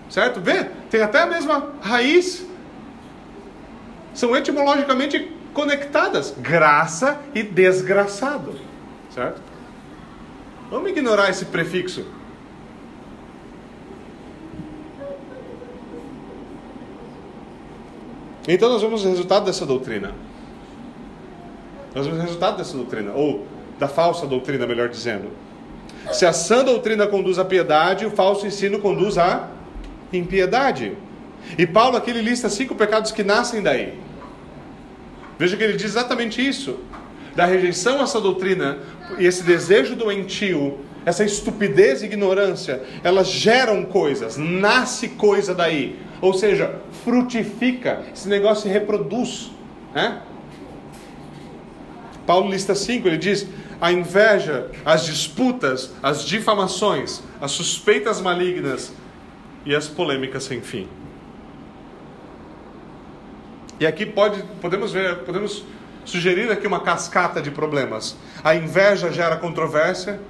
[0.09, 0.41] Certo?
[0.41, 0.65] Vê?
[0.91, 2.47] Tem até a mesma raiz.
[4.15, 6.35] São etimologicamente conectadas.
[6.39, 8.55] Graça e desgraçado.
[9.11, 9.41] Certo?
[10.71, 12.07] Vamos ignorar esse prefixo.
[18.47, 20.15] Então nós vemos o resultado dessa doutrina.
[21.95, 23.47] Nós vemos o resultado dessa doutrina, ou
[23.79, 25.31] da falsa doutrina, melhor dizendo.
[26.13, 29.49] Se a sã doutrina conduz à piedade, o falso ensino conduz à
[30.13, 30.97] impiedade.
[31.59, 33.99] E Paulo aqui lista cinco pecados que nascem daí.
[35.39, 36.79] Veja que ele diz exatamente isso.
[37.35, 38.79] Da rejeição a essa doutrina
[39.19, 45.99] e esse desejo doentio, essa estupidez e ignorância, elas geram coisas, nasce coisa daí.
[46.21, 49.51] Ou seja, frutifica, esse negócio se reproduz.
[49.95, 50.21] Né?
[52.27, 53.47] Paulo lista cinco, ele diz:
[53.81, 58.93] a inveja, as disputas, as difamações, as suspeitas malignas,
[59.67, 60.89] e as polêmicas sem fim.
[63.79, 65.65] E aqui pode, podemos ver, podemos
[66.05, 68.17] sugerir aqui uma cascata de problemas.
[68.43, 70.21] A inveja gera controvérsia.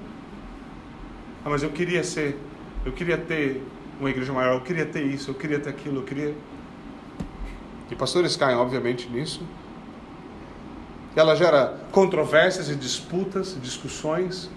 [1.47, 2.37] Ah, mas eu queria ser,
[2.85, 3.63] eu queria ter
[4.01, 6.35] uma igreja maior, eu queria ter isso, eu queria ter aquilo, eu queria.
[7.89, 9.41] E pastores caem, obviamente, nisso.
[11.15, 14.49] Ela gera controvérsias e disputas, discussões.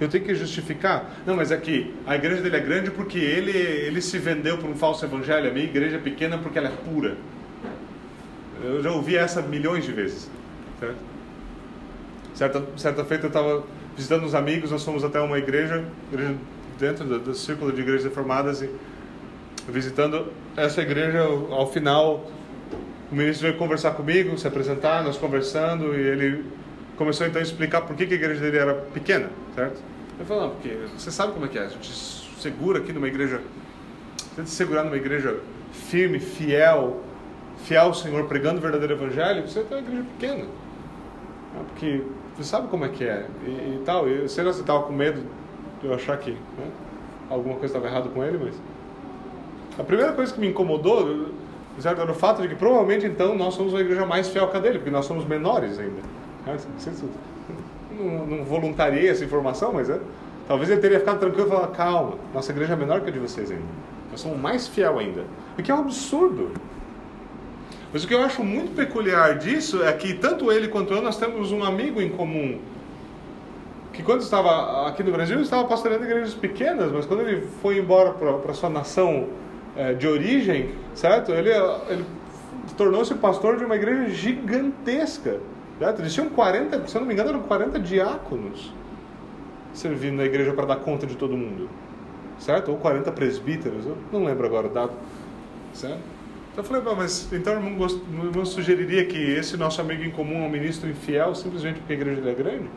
[0.00, 1.10] Eu tenho que justificar?
[1.26, 4.70] Não, mas é que a igreja dele é grande porque ele, ele se vendeu por
[4.70, 5.50] um falso evangelho.
[5.50, 7.16] A minha igreja é pequena porque ela é pura.
[8.62, 10.30] Eu já ouvi essa milhões de vezes.
[10.78, 10.98] Certo?
[12.32, 13.64] Certa, certa feita eu estava
[13.96, 16.34] visitando uns amigos, nós fomos até uma igreja, igreja
[16.78, 18.70] dentro do, do círculo de igrejas reformadas e
[19.68, 22.30] visitando essa igreja, ao final
[23.10, 26.44] o ministro veio conversar comigo, se apresentar, nós conversando e ele
[26.96, 29.80] começou então a explicar por que, que a igreja dele era pequena, certo?
[30.16, 31.92] Ele falou, não, porque você sabe como é que é, a gente
[32.40, 33.40] segura aqui numa igreja,
[34.34, 35.38] tenta segurar numa igreja
[35.72, 37.02] firme, fiel,
[37.64, 40.44] fiel ao Senhor, pregando o verdadeiro evangelho, você tem uma igreja pequena.
[40.44, 41.64] Né?
[41.68, 42.02] Porque
[42.36, 44.08] você sabe como é que é e, e tal.
[44.08, 45.22] E sei lá se estava com medo
[45.80, 46.70] de eu achar que né,
[47.30, 48.54] alguma coisa estava errada com ele, mas
[49.78, 51.30] a primeira coisa que me incomodou
[51.84, 54.60] era o fato de que provavelmente então nós somos uma igreja mais fiel que a
[54.60, 56.00] dele, porque nós somos menores ainda.
[57.98, 59.98] Não, não voluntariei essa informação, mas é.
[60.46, 63.18] Talvez ele teria ficado tranquilo e falado: calma, nossa igreja é menor que a de
[63.18, 63.64] vocês ainda.
[64.10, 65.24] Nós somos mais fiel ainda.
[65.58, 66.52] O que é um absurdo.
[67.96, 71.16] Mas o que eu acho muito peculiar disso é que tanto ele quanto eu nós
[71.16, 72.58] temos um amigo em comum.
[73.90, 78.10] Que quando estava aqui no Brasil, estava pastoreando igrejas pequenas, mas quando ele foi embora
[78.10, 79.28] para sua nação
[79.74, 81.32] é, de origem, certo?
[81.32, 81.48] Ele,
[81.88, 82.04] ele
[82.76, 85.40] tornou-se pastor de uma igreja gigantesca.
[85.78, 86.02] Certo?
[86.02, 88.74] Eles tinham 40, se eu não me engano, eram 40 diáconos
[89.72, 91.70] servindo na igreja para dar conta de todo mundo.
[92.40, 92.72] Certo?
[92.72, 94.92] Ou 40 presbíteros, eu não lembro agora o dado.
[95.72, 96.15] Certo?
[96.56, 100.10] Então eu falei, mas então o irmão, o irmão sugeriria que esse nosso amigo em
[100.10, 102.70] comum é um ministro infiel simplesmente porque a igreja dele é grande?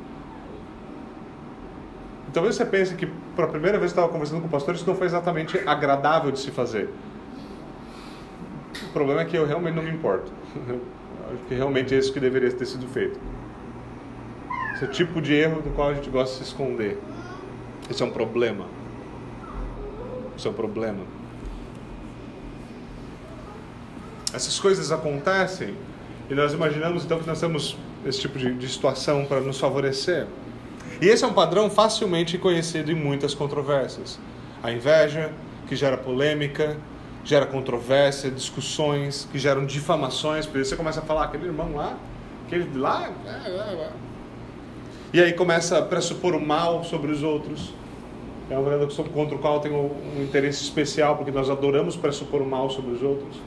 [2.28, 3.06] E talvez você pense que,
[3.38, 6.30] para a primeira vez que estava conversando com o pastor, isso não foi exatamente agradável
[6.30, 6.90] de se fazer.
[8.84, 10.30] O problema é que eu realmente não me importo.
[11.32, 13.18] Acho que realmente é isso que deveria ter sido feito.
[14.74, 17.00] Esse é o tipo de erro do qual a gente gosta de se esconder.
[17.90, 18.66] Esse é um problema.
[20.36, 21.19] Esse é um problema.
[24.34, 25.76] Essas coisas acontecem
[26.30, 27.76] e nós imaginamos então que nós temos
[28.06, 30.28] esse tipo de, de situação para nos favorecer.
[31.02, 34.20] E esse é um padrão facilmente conhecido em muitas controvérsias.
[34.62, 35.32] A inveja,
[35.68, 36.78] que gera polêmica,
[37.24, 40.46] gera controvérsia, discussões, que geram difamações.
[40.46, 41.98] Por isso você começa a falar, aquele irmão lá,
[42.46, 43.12] aquele lá.
[43.26, 43.92] É, é, é.
[45.12, 47.74] E aí começa a pressupor o mal sobre os outros.
[48.50, 52.42] É um verdade contra o qual eu tenho um interesse especial, porque nós adoramos pressupor
[52.42, 53.38] o mal sobre os outros.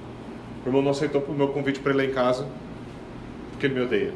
[0.65, 2.47] O irmão não aceitou o meu convite para ir lá em casa,
[3.51, 4.13] porque ele me odeia.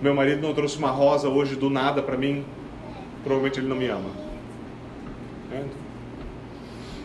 [0.00, 2.44] Meu marido não trouxe uma rosa hoje do nada para mim,
[3.22, 4.08] provavelmente ele não me ama.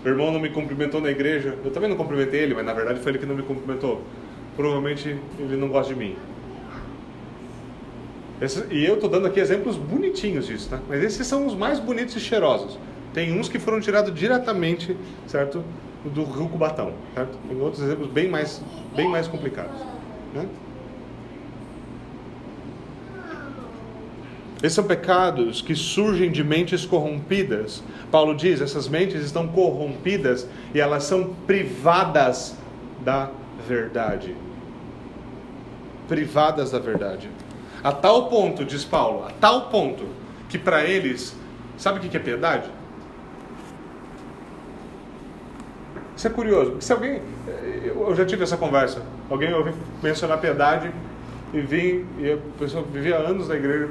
[0.04, 3.00] Meu irmão não me cumprimentou na igreja, eu também não cumprimentei ele, mas na verdade
[3.00, 4.02] foi ele que não me cumprimentou.
[4.56, 6.16] Provavelmente ele não gosta de mim.
[8.40, 10.80] Esse, e eu estou dando aqui exemplos bonitinhos disso, tá?
[10.88, 12.78] Mas esses são os mais bonitos e cheirosos.
[13.14, 14.96] Tem uns que foram tirados diretamente,
[15.26, 15.64] certo?
[16.14, 17.38] Do rio Cubatão, certo?
[17.48, 18.62] Tem outros exemplos bem mais,
[18.96, 19.80] bem mais complicados,
[20.34, 20.46] né?
[24.66, 27.84] Esses são pecados que surgem de mentes corrompidas.
[28.12, 32.56] Paulo diz: essas mentes estão corrompidas e elas são privadas
[33.04, 33.30] da
[33.68, 34.36] verdade.
[36.08, 37.30] Privadas da verdade.
[37.84, 40.06] A tal ponto, diz Paulo, a tal ponto,
[40.50, 41.36] que para eles,
[41.78, 42.70] sabe o que é piedade?
[46.26, 46.78] Isso é curioso.
[46.80, 47.22] Se alguém.
[47.86, 49.00] Eu já tive essa conversa.
[49.30, 50.92] Alguém ouviu mencionar piedade
[51.54, 53.90] e vim, e a pessoa vivia anos na igreja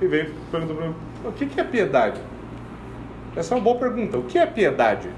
[0.00, 0.94] e veio perguntou para mim:
[1.24, 2.20] o que é piedade?
[3.36, 4.18] Essa é uma boa pergunta.
[4.18, 5.08] O que é piedade?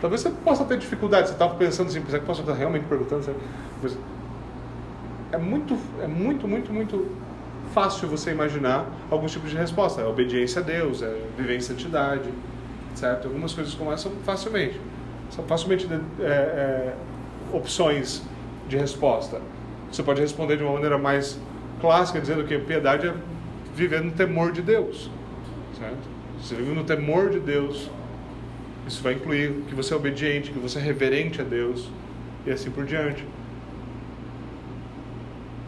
[0.00, 3.36] Talvez você possa ter dificuldade, você estava pensando assim, será que posso estar realmente perguntando?
[3.82, 3.98] Mas
[5.30, 7.06] é muito, é muito, muito, muito
[7.72, 10.00] fácil você imaginar alguns tipos de resposta.
[10.00, 12.28] É obediência a Deus, é viver em santidade,
[12.94, 13.28] certo?
[13.28, 14.80] Algumas coisas como essa facilmente.
[15.30, 15.88] São facilmente
[16.20, 16.94] é, é,
[17.52, 18.22] opções
[18.68, 19.40] de resposta.
[19.90, 21.38] Você pode responder de uma maneira mais
[21.80, 23.14] clássica, dizendo que piedade é
[23.74, 25.10] viver no temor de Deus,
[25.78, 26.12] certo?
[26.40, 27.90] Você vive no temor de Deus,
[28.86, 31.90] isso vai incluir que você é obediente, que você é reverente a Deus
[32.46, 33.24] e assim por diante.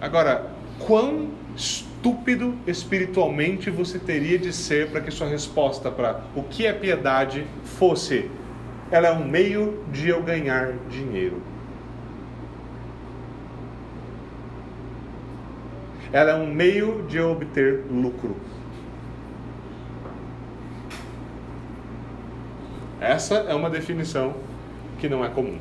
[0.01, 6.67] Agora, quão estúpido espiritualmente você teria de ser para que sua resposta para o que
[6.67, 8.31] é piedade fosse:
[8.91, 11.43] ela é um meio de eu ganhar dinheiro.
[16.13, 18.37] Ela é um meio de eu obter lucro.
[23.01, 24.35] Essa é uma definição
[24.99, 25.59] que não é comum.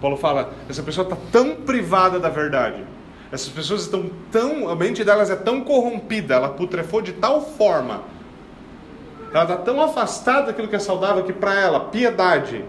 [0.00, 2.84] Paulo fala: essa pessoa está tão privada da verdade,
[3.32, 4.68] essas pessoas estão tão.
[4.68, 8.02] a mente delas é tão corrompida, ela putrefou de tal forma,
[9.32, 12.64] ela está tão afastada daquilo que é saudável que para ela, piedade,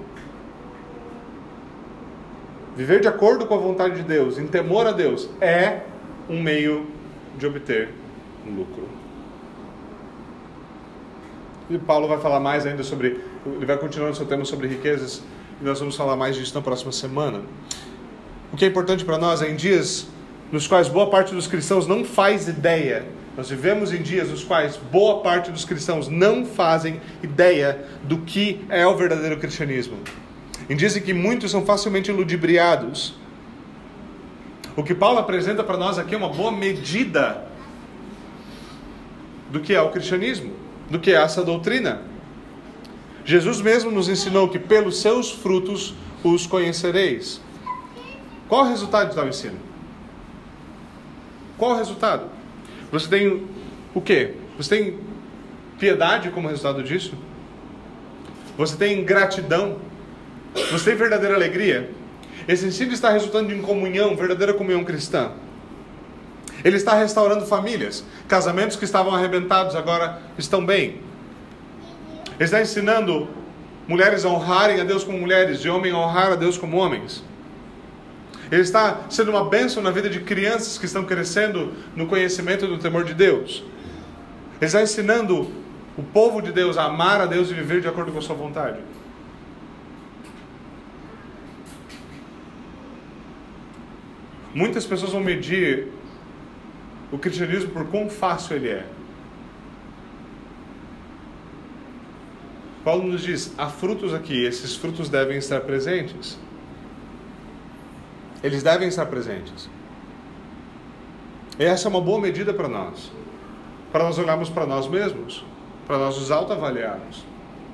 [2.75, 5.81] viver de acordo com a vontade de Deus, em temor a Deus, é
[6.29, 6.87] um meio
[7.37, 7.89] de obter
[8.45, 8.87] lucro.
[11.69, 15.23] E Paulo vai falar mais ainda sobre, ele vai continuar no seu tema sobre riquezas,
[15.59, 17.41] e nós vamos falar mais disso na próxima semana.
[18.51, 20.07] O que é importante para nós é em dias
[20.51, 23.05] nos quais boa parte dos cristãos não faz ideia.
[23.37, 28.65] Nós vivemos em dias nos quais boa parte dos cristãos não fazem ideia do que
[28.69, 29.97] é o verdadeiro cristianismo.
[30.69, 33.15] Em dias em que muitos são facilmente ludibriados.
[34.75, 37.45] O que Paulo apresenta para nós aqui é uma boa medida
[39.49, 40.53] do que é o cristianismo
[40.89, 42.01] do que essa doutrina.
[43.23, 45.93] Jesus mesmo nos ensinou que pelos seus frutos
[46.23, 47.41] os conhecereis.
[48.49, 49.70] Qual o resultado de tal ensino?
[51.61, 52.23] Qual o resultado?
[52.91, 53.45] Você tem
[53.93, 54.33] o quê?
[54.57, 54.99] Você tem
[55.77, 57.13] piedade como resultado disso?
[58.57, 59.77] Você tem gratidão?
[60.71, 61.91] Você tem verdadeira alegria?
[62.47, 65.33] Esse ensino está resultando em comunhão, verdadeira comunhão cristã.
[66.63, 68.03] Ele está restaurando famílias.
[68.27, 70.99] Casamentos que estavam arrebentados agora estão bem.
[72.37, 73.29] Ele está ensinando
[73.87, 77.23] mulheres a honrarem a Deus como mulheres, de homem a honrar a Deus como homens.
[78.51, 82.77] Ele está sendo uma bênção na vida de crianças que estão crescendo no conhecimento do
[82.77, 83.63] temor de Deus.
[84.59, 85.49] Ele está ensinando
[85.97, 88.35] o povo de Deus a amar a Deus e viver de acordo com a sua
[88.35, 88.79] vontade.
[94.53, 95.87] Muitas pessoas vão medir
[97.09, 98.85] o cristianismo por quão fácil ele é.
[102.83, 106.37] Paulo nos diz: há frutos aqui, esses frutos devem estar presentes.
[108.43, 109.69] Eles devem estar presentes.
[111.59, 113.11] E essa é uma boa medida para nós.
[113.91, 115.45] Para nós olharmos para nós mesmos,
[115.85, 117.23] para nós nos autoavaliarmos.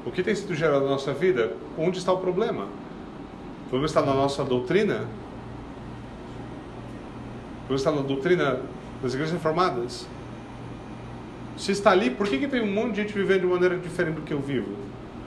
[0.05, 1.53] O que tem sido gerado na nossa vida?
[1.77, 2.63] Onde está o problema?
[2.63, 5.05] O problema está na nossa doutrina?
[7.63, 8.61] O problema está na doutrina
[9.01, 10.07] das igrejas reformadas?
[11.55, 14.15] Se está ali, por que, que tem um monte de gente vivendo de maneira diferente
[14.15, 14.71] do que eu vivo?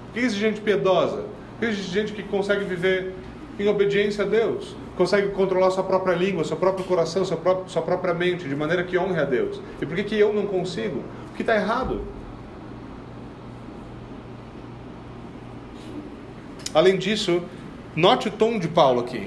[0.07, 1.25] Por que existe gente piedosa?
[1.59, 3.15] Por que existe gente que consegue viver
[3.59, 4.75] em obediência a Deus?
[5.01, 8.85] Consegue controlar sua própria língua, seu próprio coração, sua própria, sua própria mente, de maneira
[8.85, 9.59] que honre a Deus?
[9.81, 11.03] E por que, que eu não consigo?
[11.33, 12.03] O que está errado?
[16.75, 17.43] Além disso,
[17.97, 19.27] note o tom de Paulo aqui.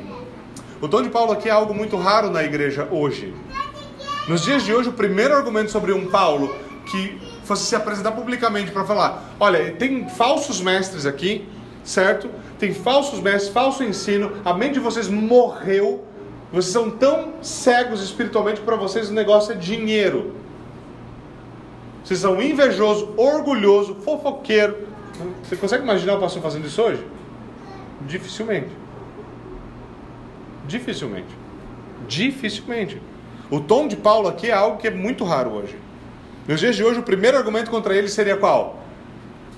[0.80, 3.34] O tom de Paulo aqui é algo muito raro na igreja hoje.
[4.28, 6.56] Nos dias de hoje, o primeiro argumento sobre um Paulo
[6.86, 11.50] que fosse se apresentar publicamente para falar: olha, tem falsos mestres aqui,
[11.84, 12.30] certo?
[12.58, 16.06] Tem falsos mestres, falso ensino, a mente de vocês morreu,
[16.52, 20.36] vocês são tão cegos espiritualmente para vocês o negócio é dinheiro.
[22.04, 24.88] Vocês são invejoso, orgulhoso, fofoqueiro.
[25.42, 27.04] Você consegue imaginar o pastor fazendo isso hoje?
[28.02, 28.70] Dificilmente.
[30.68, 31.36] Dificilmente.
[32.08, 33.02] Dificilmente.
[33.50, 35.78] O tom de Paulo aqui é algo que é muito raro hoje.
[36.48, 38.84] Nos dias de hoje, o primeiro argumento contra ele seria qual?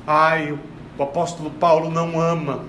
[0.05, 0.57] Ai,
[0.97, 2.63] o apóstolo Paulo não ama.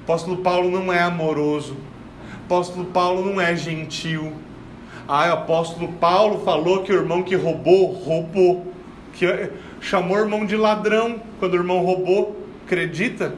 [0.00, 1.74] O apóstolo Paulo não é amoroso.
[1.74, 4.32] O apóstolo Paulo não é gentil.
[5.08, 8.72] Ai, o apóstolo Paulo falou que o irmão que roubou, roubou.
[9.14, 12.36] Que chamou o irmão de ladrão quando o irmão roubou.
[12.66, 13.34] Acredita?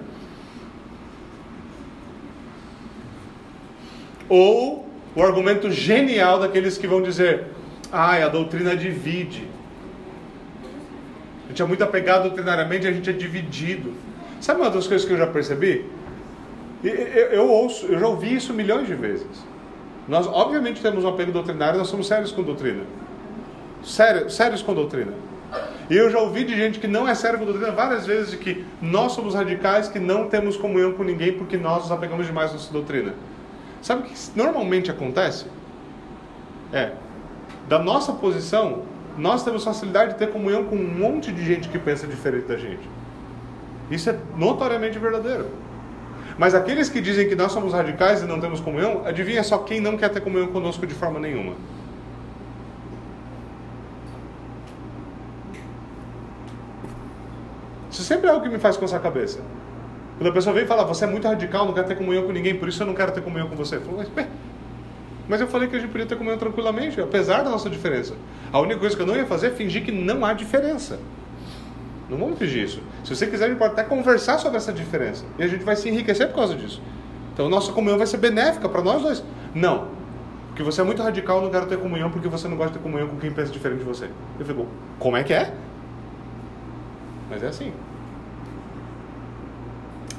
[4.28, 7.46] Ou o argumento genial daqueles que vão dizer:
[7.92, 9.51] ai, a doutrina divide.
[11.52, 13.92] Gente é muito apegado doutrinariamente, a gente é dividido.
[14.40, 15.84] Sabe uma das coisas que eu já percebi?
[16.82, 19.26] Eu, eu, eu, ouço, eu já ouvi isso milhões de vezes.
[20.08, 22.84] Nós, obviamente, temos um apego doutrinário, nós somos sérios com doutrina.
[23.84, 25.12] Sério, sérios com doutrina.
[25.90, 28.38] E eu já ouvi de gente que não é sério com doutrina várias vezes de
[28.38, 32.48] que nós somos radicais, que não temos comunhão com ninguém porque nós nos apegamos demais
[32.48, 33.12] à nossa doutrina.
[33.82, 35.44] Sabe o que normalmente acontece?
[36.72, 36.92] É,
[37.68, 38.84] da nossa posição,
[39.16, 42.56] nós temos facilidade de ter comunhão com um monte de gente que pensa diferente da
[42.56, 42.88] gente.
[43.90, 45.46] Isso é notoriamente verdadeiro.
[46.38, 49.80] Mas aqueles que dizem que nós somos radicais e não temos comunhão, adivinha só quem
[49.80, 51.54] não quer ter comunhão conosco de forma nenhuma.
[57.90, 59.40] Isso sempre é algo que me faz coçar a cabeça.
[60.16, 62.32] Quando a pessoa vem e fala, você é muito radical, não quer ter comunhão com
[62.32, 63.76] ninguém, por isso eu não quero ter comunhão com você.
[63.76, 64.26] Eu falo, mas,
[65.28, 68.14] mas eu falei que a gente podia ter comunhão tranquilamente, apesar da nossa diferença.
[68.52, 70.98] A única coisa que eu não ia fazer é fingir que não há diferença.
[72.08, 72.82] Não vamos fingir isso.
[73.04, 75.24] Se você quiser, a gente pode até conversar sobre essa diferença.
[75.38, 76.82] E a gente vai se enriquecer por causa disso.
[77.32, 79.24] Então, nossa comunhão vai ser benéfica para nós dois.
[79.54, 79.88] Não.
[80.48, 82.78] Porque você é muito radical, eu não quero ter comunhão porque você não gosta de
[82.78, 84.10] ter comunhão com quem pensa diferente de você.
[84.38, 84.66] Eu fico,
[84.98, 85.54] como é que é?
[87.30, 87.72] Mas é assim.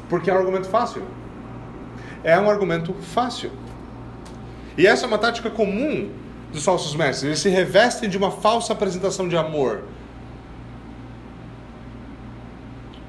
[0.09, 1.03] Porque é um argumento fácil.
[2.23, 3.51] É um argumento fácil.
[4.77, 6.09] E essa é uma tática comum
[6.51, 7.23] dos falsos mestres.
[7.23, 9.83] Eles se revestem de uma falsa apresentação de amor.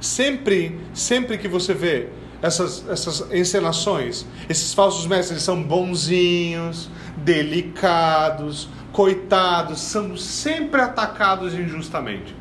[0.01, 2.09] Sempre, sempre que você vê
[2.43, 12.37] essas, essas encenações, esses falsos mestres são bonzinhos, delicados, coitados, são sempre atacados injustamente.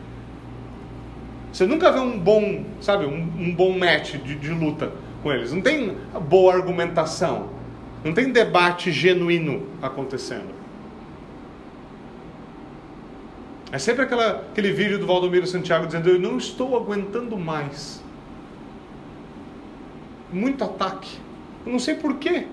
[1.53, 5.53] Você nunca vê um bom, sabe, um, um bom match de, de luta com eles.
[5.53, 5.95] Não tem
[6.27, 7.49] boa argumentação.
[8.03, 10.53] Não tem debate genuíno acontecendo.
[13.71, 18.03] É sempre aquela, aquele vídeo do Valdomiro Santiago dizendo: Eu não estou aguentando mais.
[20.31, 21.17] Muito ataque.
[21.65, 22.47] Eu não sei porquê.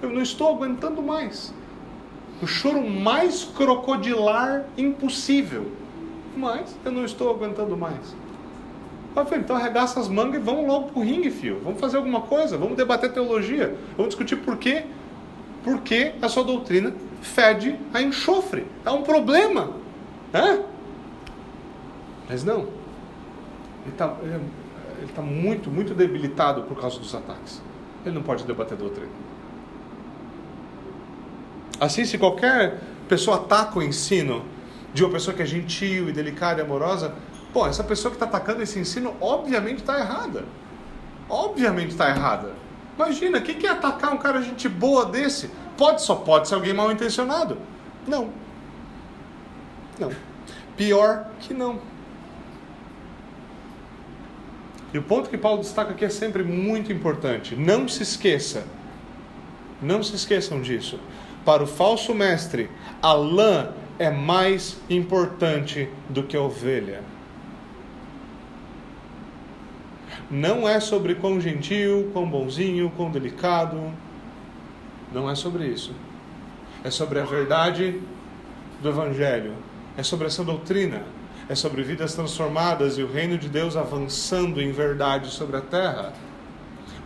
[0.00, 1.52] Eu não estou aguentando mais.
[2.40, 5.70] O choro mais crocodilar impossível.
[6.36, 8.14] Mas eu não estou aguentando mais.
[9.16, 11.60] Ah, filho, então arregaça as mangas e vamos logo pro ringue, filho.
[11.62, 14.84] Vamos fazer alguma coisa, vamos debater teologia, vamos discutir por quê.
[15.62, 16.92] Porque a sua doutrina
[17.22, 18.66] fede a enxofre.
[18.84, 19.70] É um problema.
[20.34, 20.60] Hã?
[22.28, 22.60] Mas não.
[23.84, 24.16] Ele está
[25.04, 27.60] ele tá muito, muito debilitado por causa dos ataques.
[28.04, 29.10] Ele não pode debater doutrina.
[31.80, 34.44] Assim, se qualquer pessoa ataca o ensino
[34.92, 37.14] de uma pessoa que é gentil e delicada e amorosa,
[37.54, 40.44] Pô, essa pessoa que está atacando esse ensino, obviamente está errada.
[41.28, 42.52] Obviamente está errada.
[42.96, 45.48] Imagina, o que, que é atacar um cara gente boa desse?
[45.78, 47.56] Pode, só pode ser alguém mal intencionado.
[48.08, 48.30] Não.
[50.00, 50.10] Não.
[50.76, 51.78] Pior que não.
[54.92, 57.54] E o ponto que Paulo destaca aqui é sempre muito importante.
[57.54, 58.64] Não se esqueça,
[59.80, 60.98] não se esqueçam disso.
[61.44, 62.68] Para o falso mestre,
[63.00, 67.13] a lã é mais importante do que a ovelha.
[70.34, 73.80] Não é sobre quão gentil, quão bonzinho, quão delicado.
[75.12, 75.94] Não é sobre isso.
[76.82, 78.02] É sobre a verdade
[78.82, 79.52] do Evangelho.
[79.96, 81.04] É sobre essa doutrina.
[81.48, 86.12] É sobre vidas transformadas e o reino de Deus avançando em verdade sobre a terra.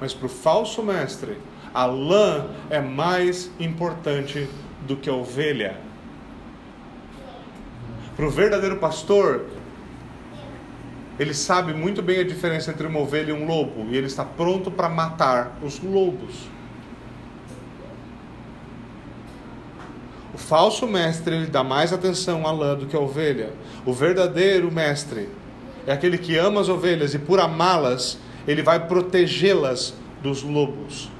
[0.01, 1.37] Mas para o falso mestre,
[1.75, 4.49] a lã é mais importante
[4.87, 5.77] do que a ovelha.
[8.17, 9.45] Para o verdadeiro pastor,
[11.19, 14.25] ele sabe muito bem a diferença entre uma ovelha e um lobo, e ele está
[14.25, 16.49] pronto para matar os lobos.
[20.33, 23.53] O falso mestre ele dá mais atenção à lã do que à ovelha.
[23.85, 25.29] O verdadeiro mestre
[25.85, 31.11] é aquele que ama as ovelhas e por amá-las, ele vai protegê-las dos lobos.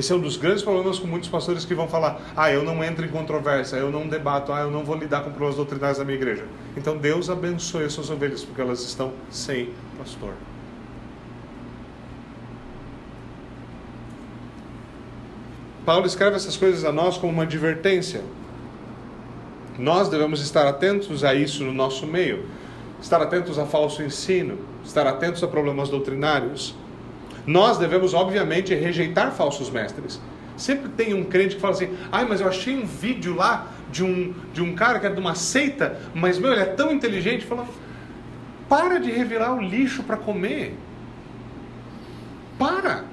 [0.00, 2.82] Esse é um dos grandes problemas com muitos pastores que vão falar: ah, eu não
[2.82, 6.04] entro em controvérsia, eu não debato, ah, eu não vou lidar com problemas doutrinários da
[6.06, 6.46] minha igreja.
[6.74, 10.32] Então Deus abençoe as suas ovelhas, porque elas estão sem pastor.
[15.84, 18.22] Paulo escreve essas coisas a nós como uma advertência.
[19.78, 22.46] Nós devemos estar atentos a isso no nosso meio,
[23.02, 26.74] estar atentos a falso ensino, estar atentos a problemas doutrinários.
[27.46, 30.20] Nós devemos, obviamente, rejeitar falsos mestres.
[30.56, 34.04] Sempre tem um crente que fala assim: ai, mas eu achei um vídeo lá de
[34.04, 37.46] um, de um cara que é de uma seita, mas meu, ele é tão inteligente.
[37.46, 37.68] Falando,
[38.68, 40.76] para de revirar o lixo para comer.
[42.58, 43.04] Para.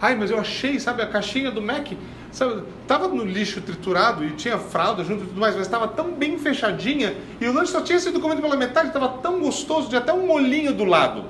[0.00, 1.88] Ai, mas eu achei, sabe, a caixinha do Mac,
[2.32, 6.12] sabe, tava no lixo triturado e tinha fralda junto e tudo mais, mas estava tão
[6.12, 9.96] bem fechadinha e o lanche só tinha sido comido pela metade, estava tão gostoso, de
[9.96, 11.24] até um molinho do lado.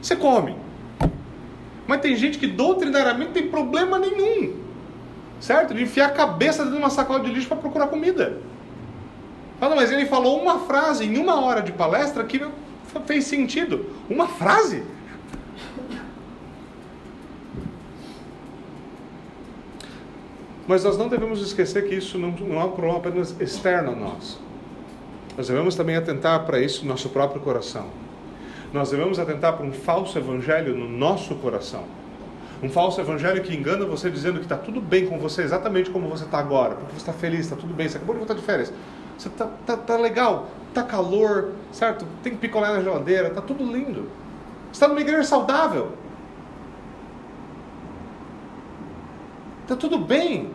[0.00, 0.56] Você come.
[1.86, 4.54] Mas tem gente que doutrinariamente tem problema nenhum.
[5.40, 5.74] Certo?
[5.74, 8.40] De enfiar a cabeça dentro de uma sacola de lixo para procurar comida.
[9.60, 12.44] Fala, mas ele falou uma frase em uma hora de palestra que
[13.06, 13.86] fez sentido.
[14.08, 14.82] Uma frase?
[20.66, 23.94] Mas nós não devemos esquecer que isso não, não é um problema apenas externo a
[23.94, 24.38] nós.
[25.36, 28.05] Nós devemos também atentar para isso no nosso próprio coração
[28.72, 31.84] nós devemos atentar para um falso evangelho no nosso coração.
[32.62, 36.08] Um falso evangelho que engana você dizendo que está tudo bem com você, exatamente como
[36.08, 38.42] você está agora, porque você está feliz, está tudo bem, você acabou de voltar de
[38.42, 38.72] férias,
[39.18, 42.06] você está tá, tá legal, está calor, certo?
[42.22, 44.10] Tem picolé na geladeira, está tudo lindo.
[44.66, 45.92] Você está numa igreja saudável.
[49.62, 50.50] Está tudo bem.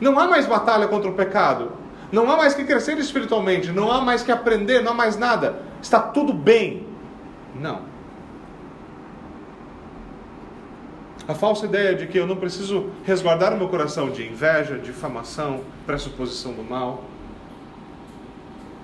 [0.00, 1.72] Não há mais batalha contra o pecado.
[2.10, 3.70] Não há mais que crescer espiritualmente.
[3.70, 4.82] Não há mais que aprender.
[4.82, 5.60] Não há mais nada.
[5.80, 6.86] Está tudo bem.
[7.54, 7.82] Não.
[11.26, 15.64] A falsa ideia de que eu não preciso resguardar o meu coração de inveja, difamação,
[15.86, 17.04] pressuposição do mal,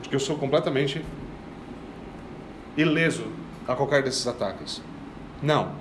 [0.01, 1.05] de que eu sou completamente
[2.77, 3.27] ileso
[3.69, 4.83] a qualquer desses ataques.
[5.43, 5.73] Não.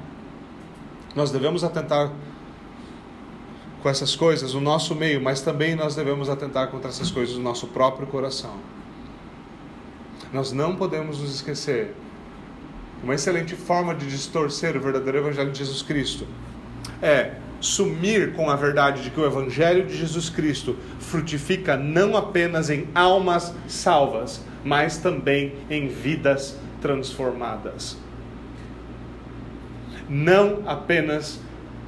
[1.15, 2.11] Nós devemos atentar
[3.81, 7.43] com essas coisas no nosso meio, mas também nós devemos atentar contra essas coisas no
[7.43, 8.57] nosso próprio coração.
[10.33, 11.95] Nós não podemos nos esquecer
[13.03, 16.27] uma excelente forma de distorcer o verdadeiro Evangelho de Jesus Cristo
[17.01, 22.69] é sumir com a verdade de que o Evangelho de Jesus Cristo frutifica não apenas
[22.69, 27.97] em almas salvas, mas também em vidas transformadas.
[30.07, 31.39] Não apenas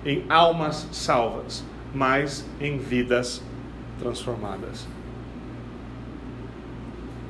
[0.06, 3.42] em almas salvas, mas em vidas
[4.00, 4.88] transformadas.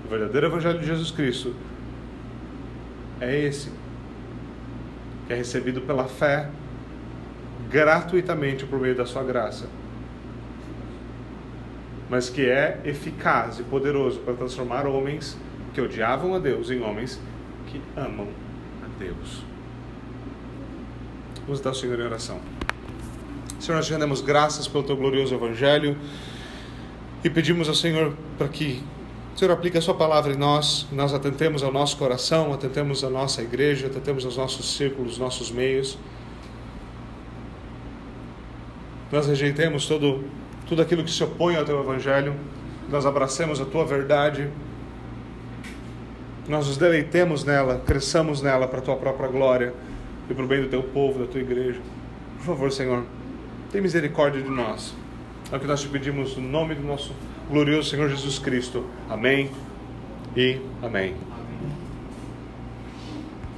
[0.06, 1.56] O verdadeiro Evangelho de Jesus Cristo
[3.22, 3.72] é esse,
[5.28, 6.50] que é recebido pela fé
[7.70, 9.70] gratuitamente por meio da sua graça,
[12.10, 15.38] mas que é eficaz e poderoso para transformar homens
[15.74, 17.22] que odiavam a Deus em homens
[17.68, 18.28] que amam
[18.84, 19.46] a Deus.
[21.46, 22.40] Vamos dar ao Senhor em oração.
[23.60, 25.96] Senhor, nós te rendemos graças pelo teu glorioso Evangelho
[27.24, 28.84] e pedimos ao Senhor para que
[29.36, 33.42] Senhor, aplique a Sua palavra em nós, nós atentemos ao nosso coração, atentemos à nossa
[33.42, 35.98] igreja, atentemos aos nossos círculos, nossos meios.
[39.12, 40.24] Nós rejeitemos todo,
[40.68, 42.36] tudo aquilo que se opõe ao Teu Evangelho,
[42.90, 44.50] nós abracemos a Tua verdade,
[46.48, 49.74] nós nos deleitemos nela, cresçamos nela para a Tua própria glória
[50.30, 51.80] e para o bem do Teu povo, da Tua igreja.
[52.38, 53.06] Por favor, Senhor,
[53.72, 54.94] tem misericórdia de nós.
[55.52, 57.14] É o que nós te pedimos no nome do nosso
[57.52, 58.86] glorioso Senhor Jesus Cristo.
[59.10, 59.52] Amém
[60.36, 61.31] e amém.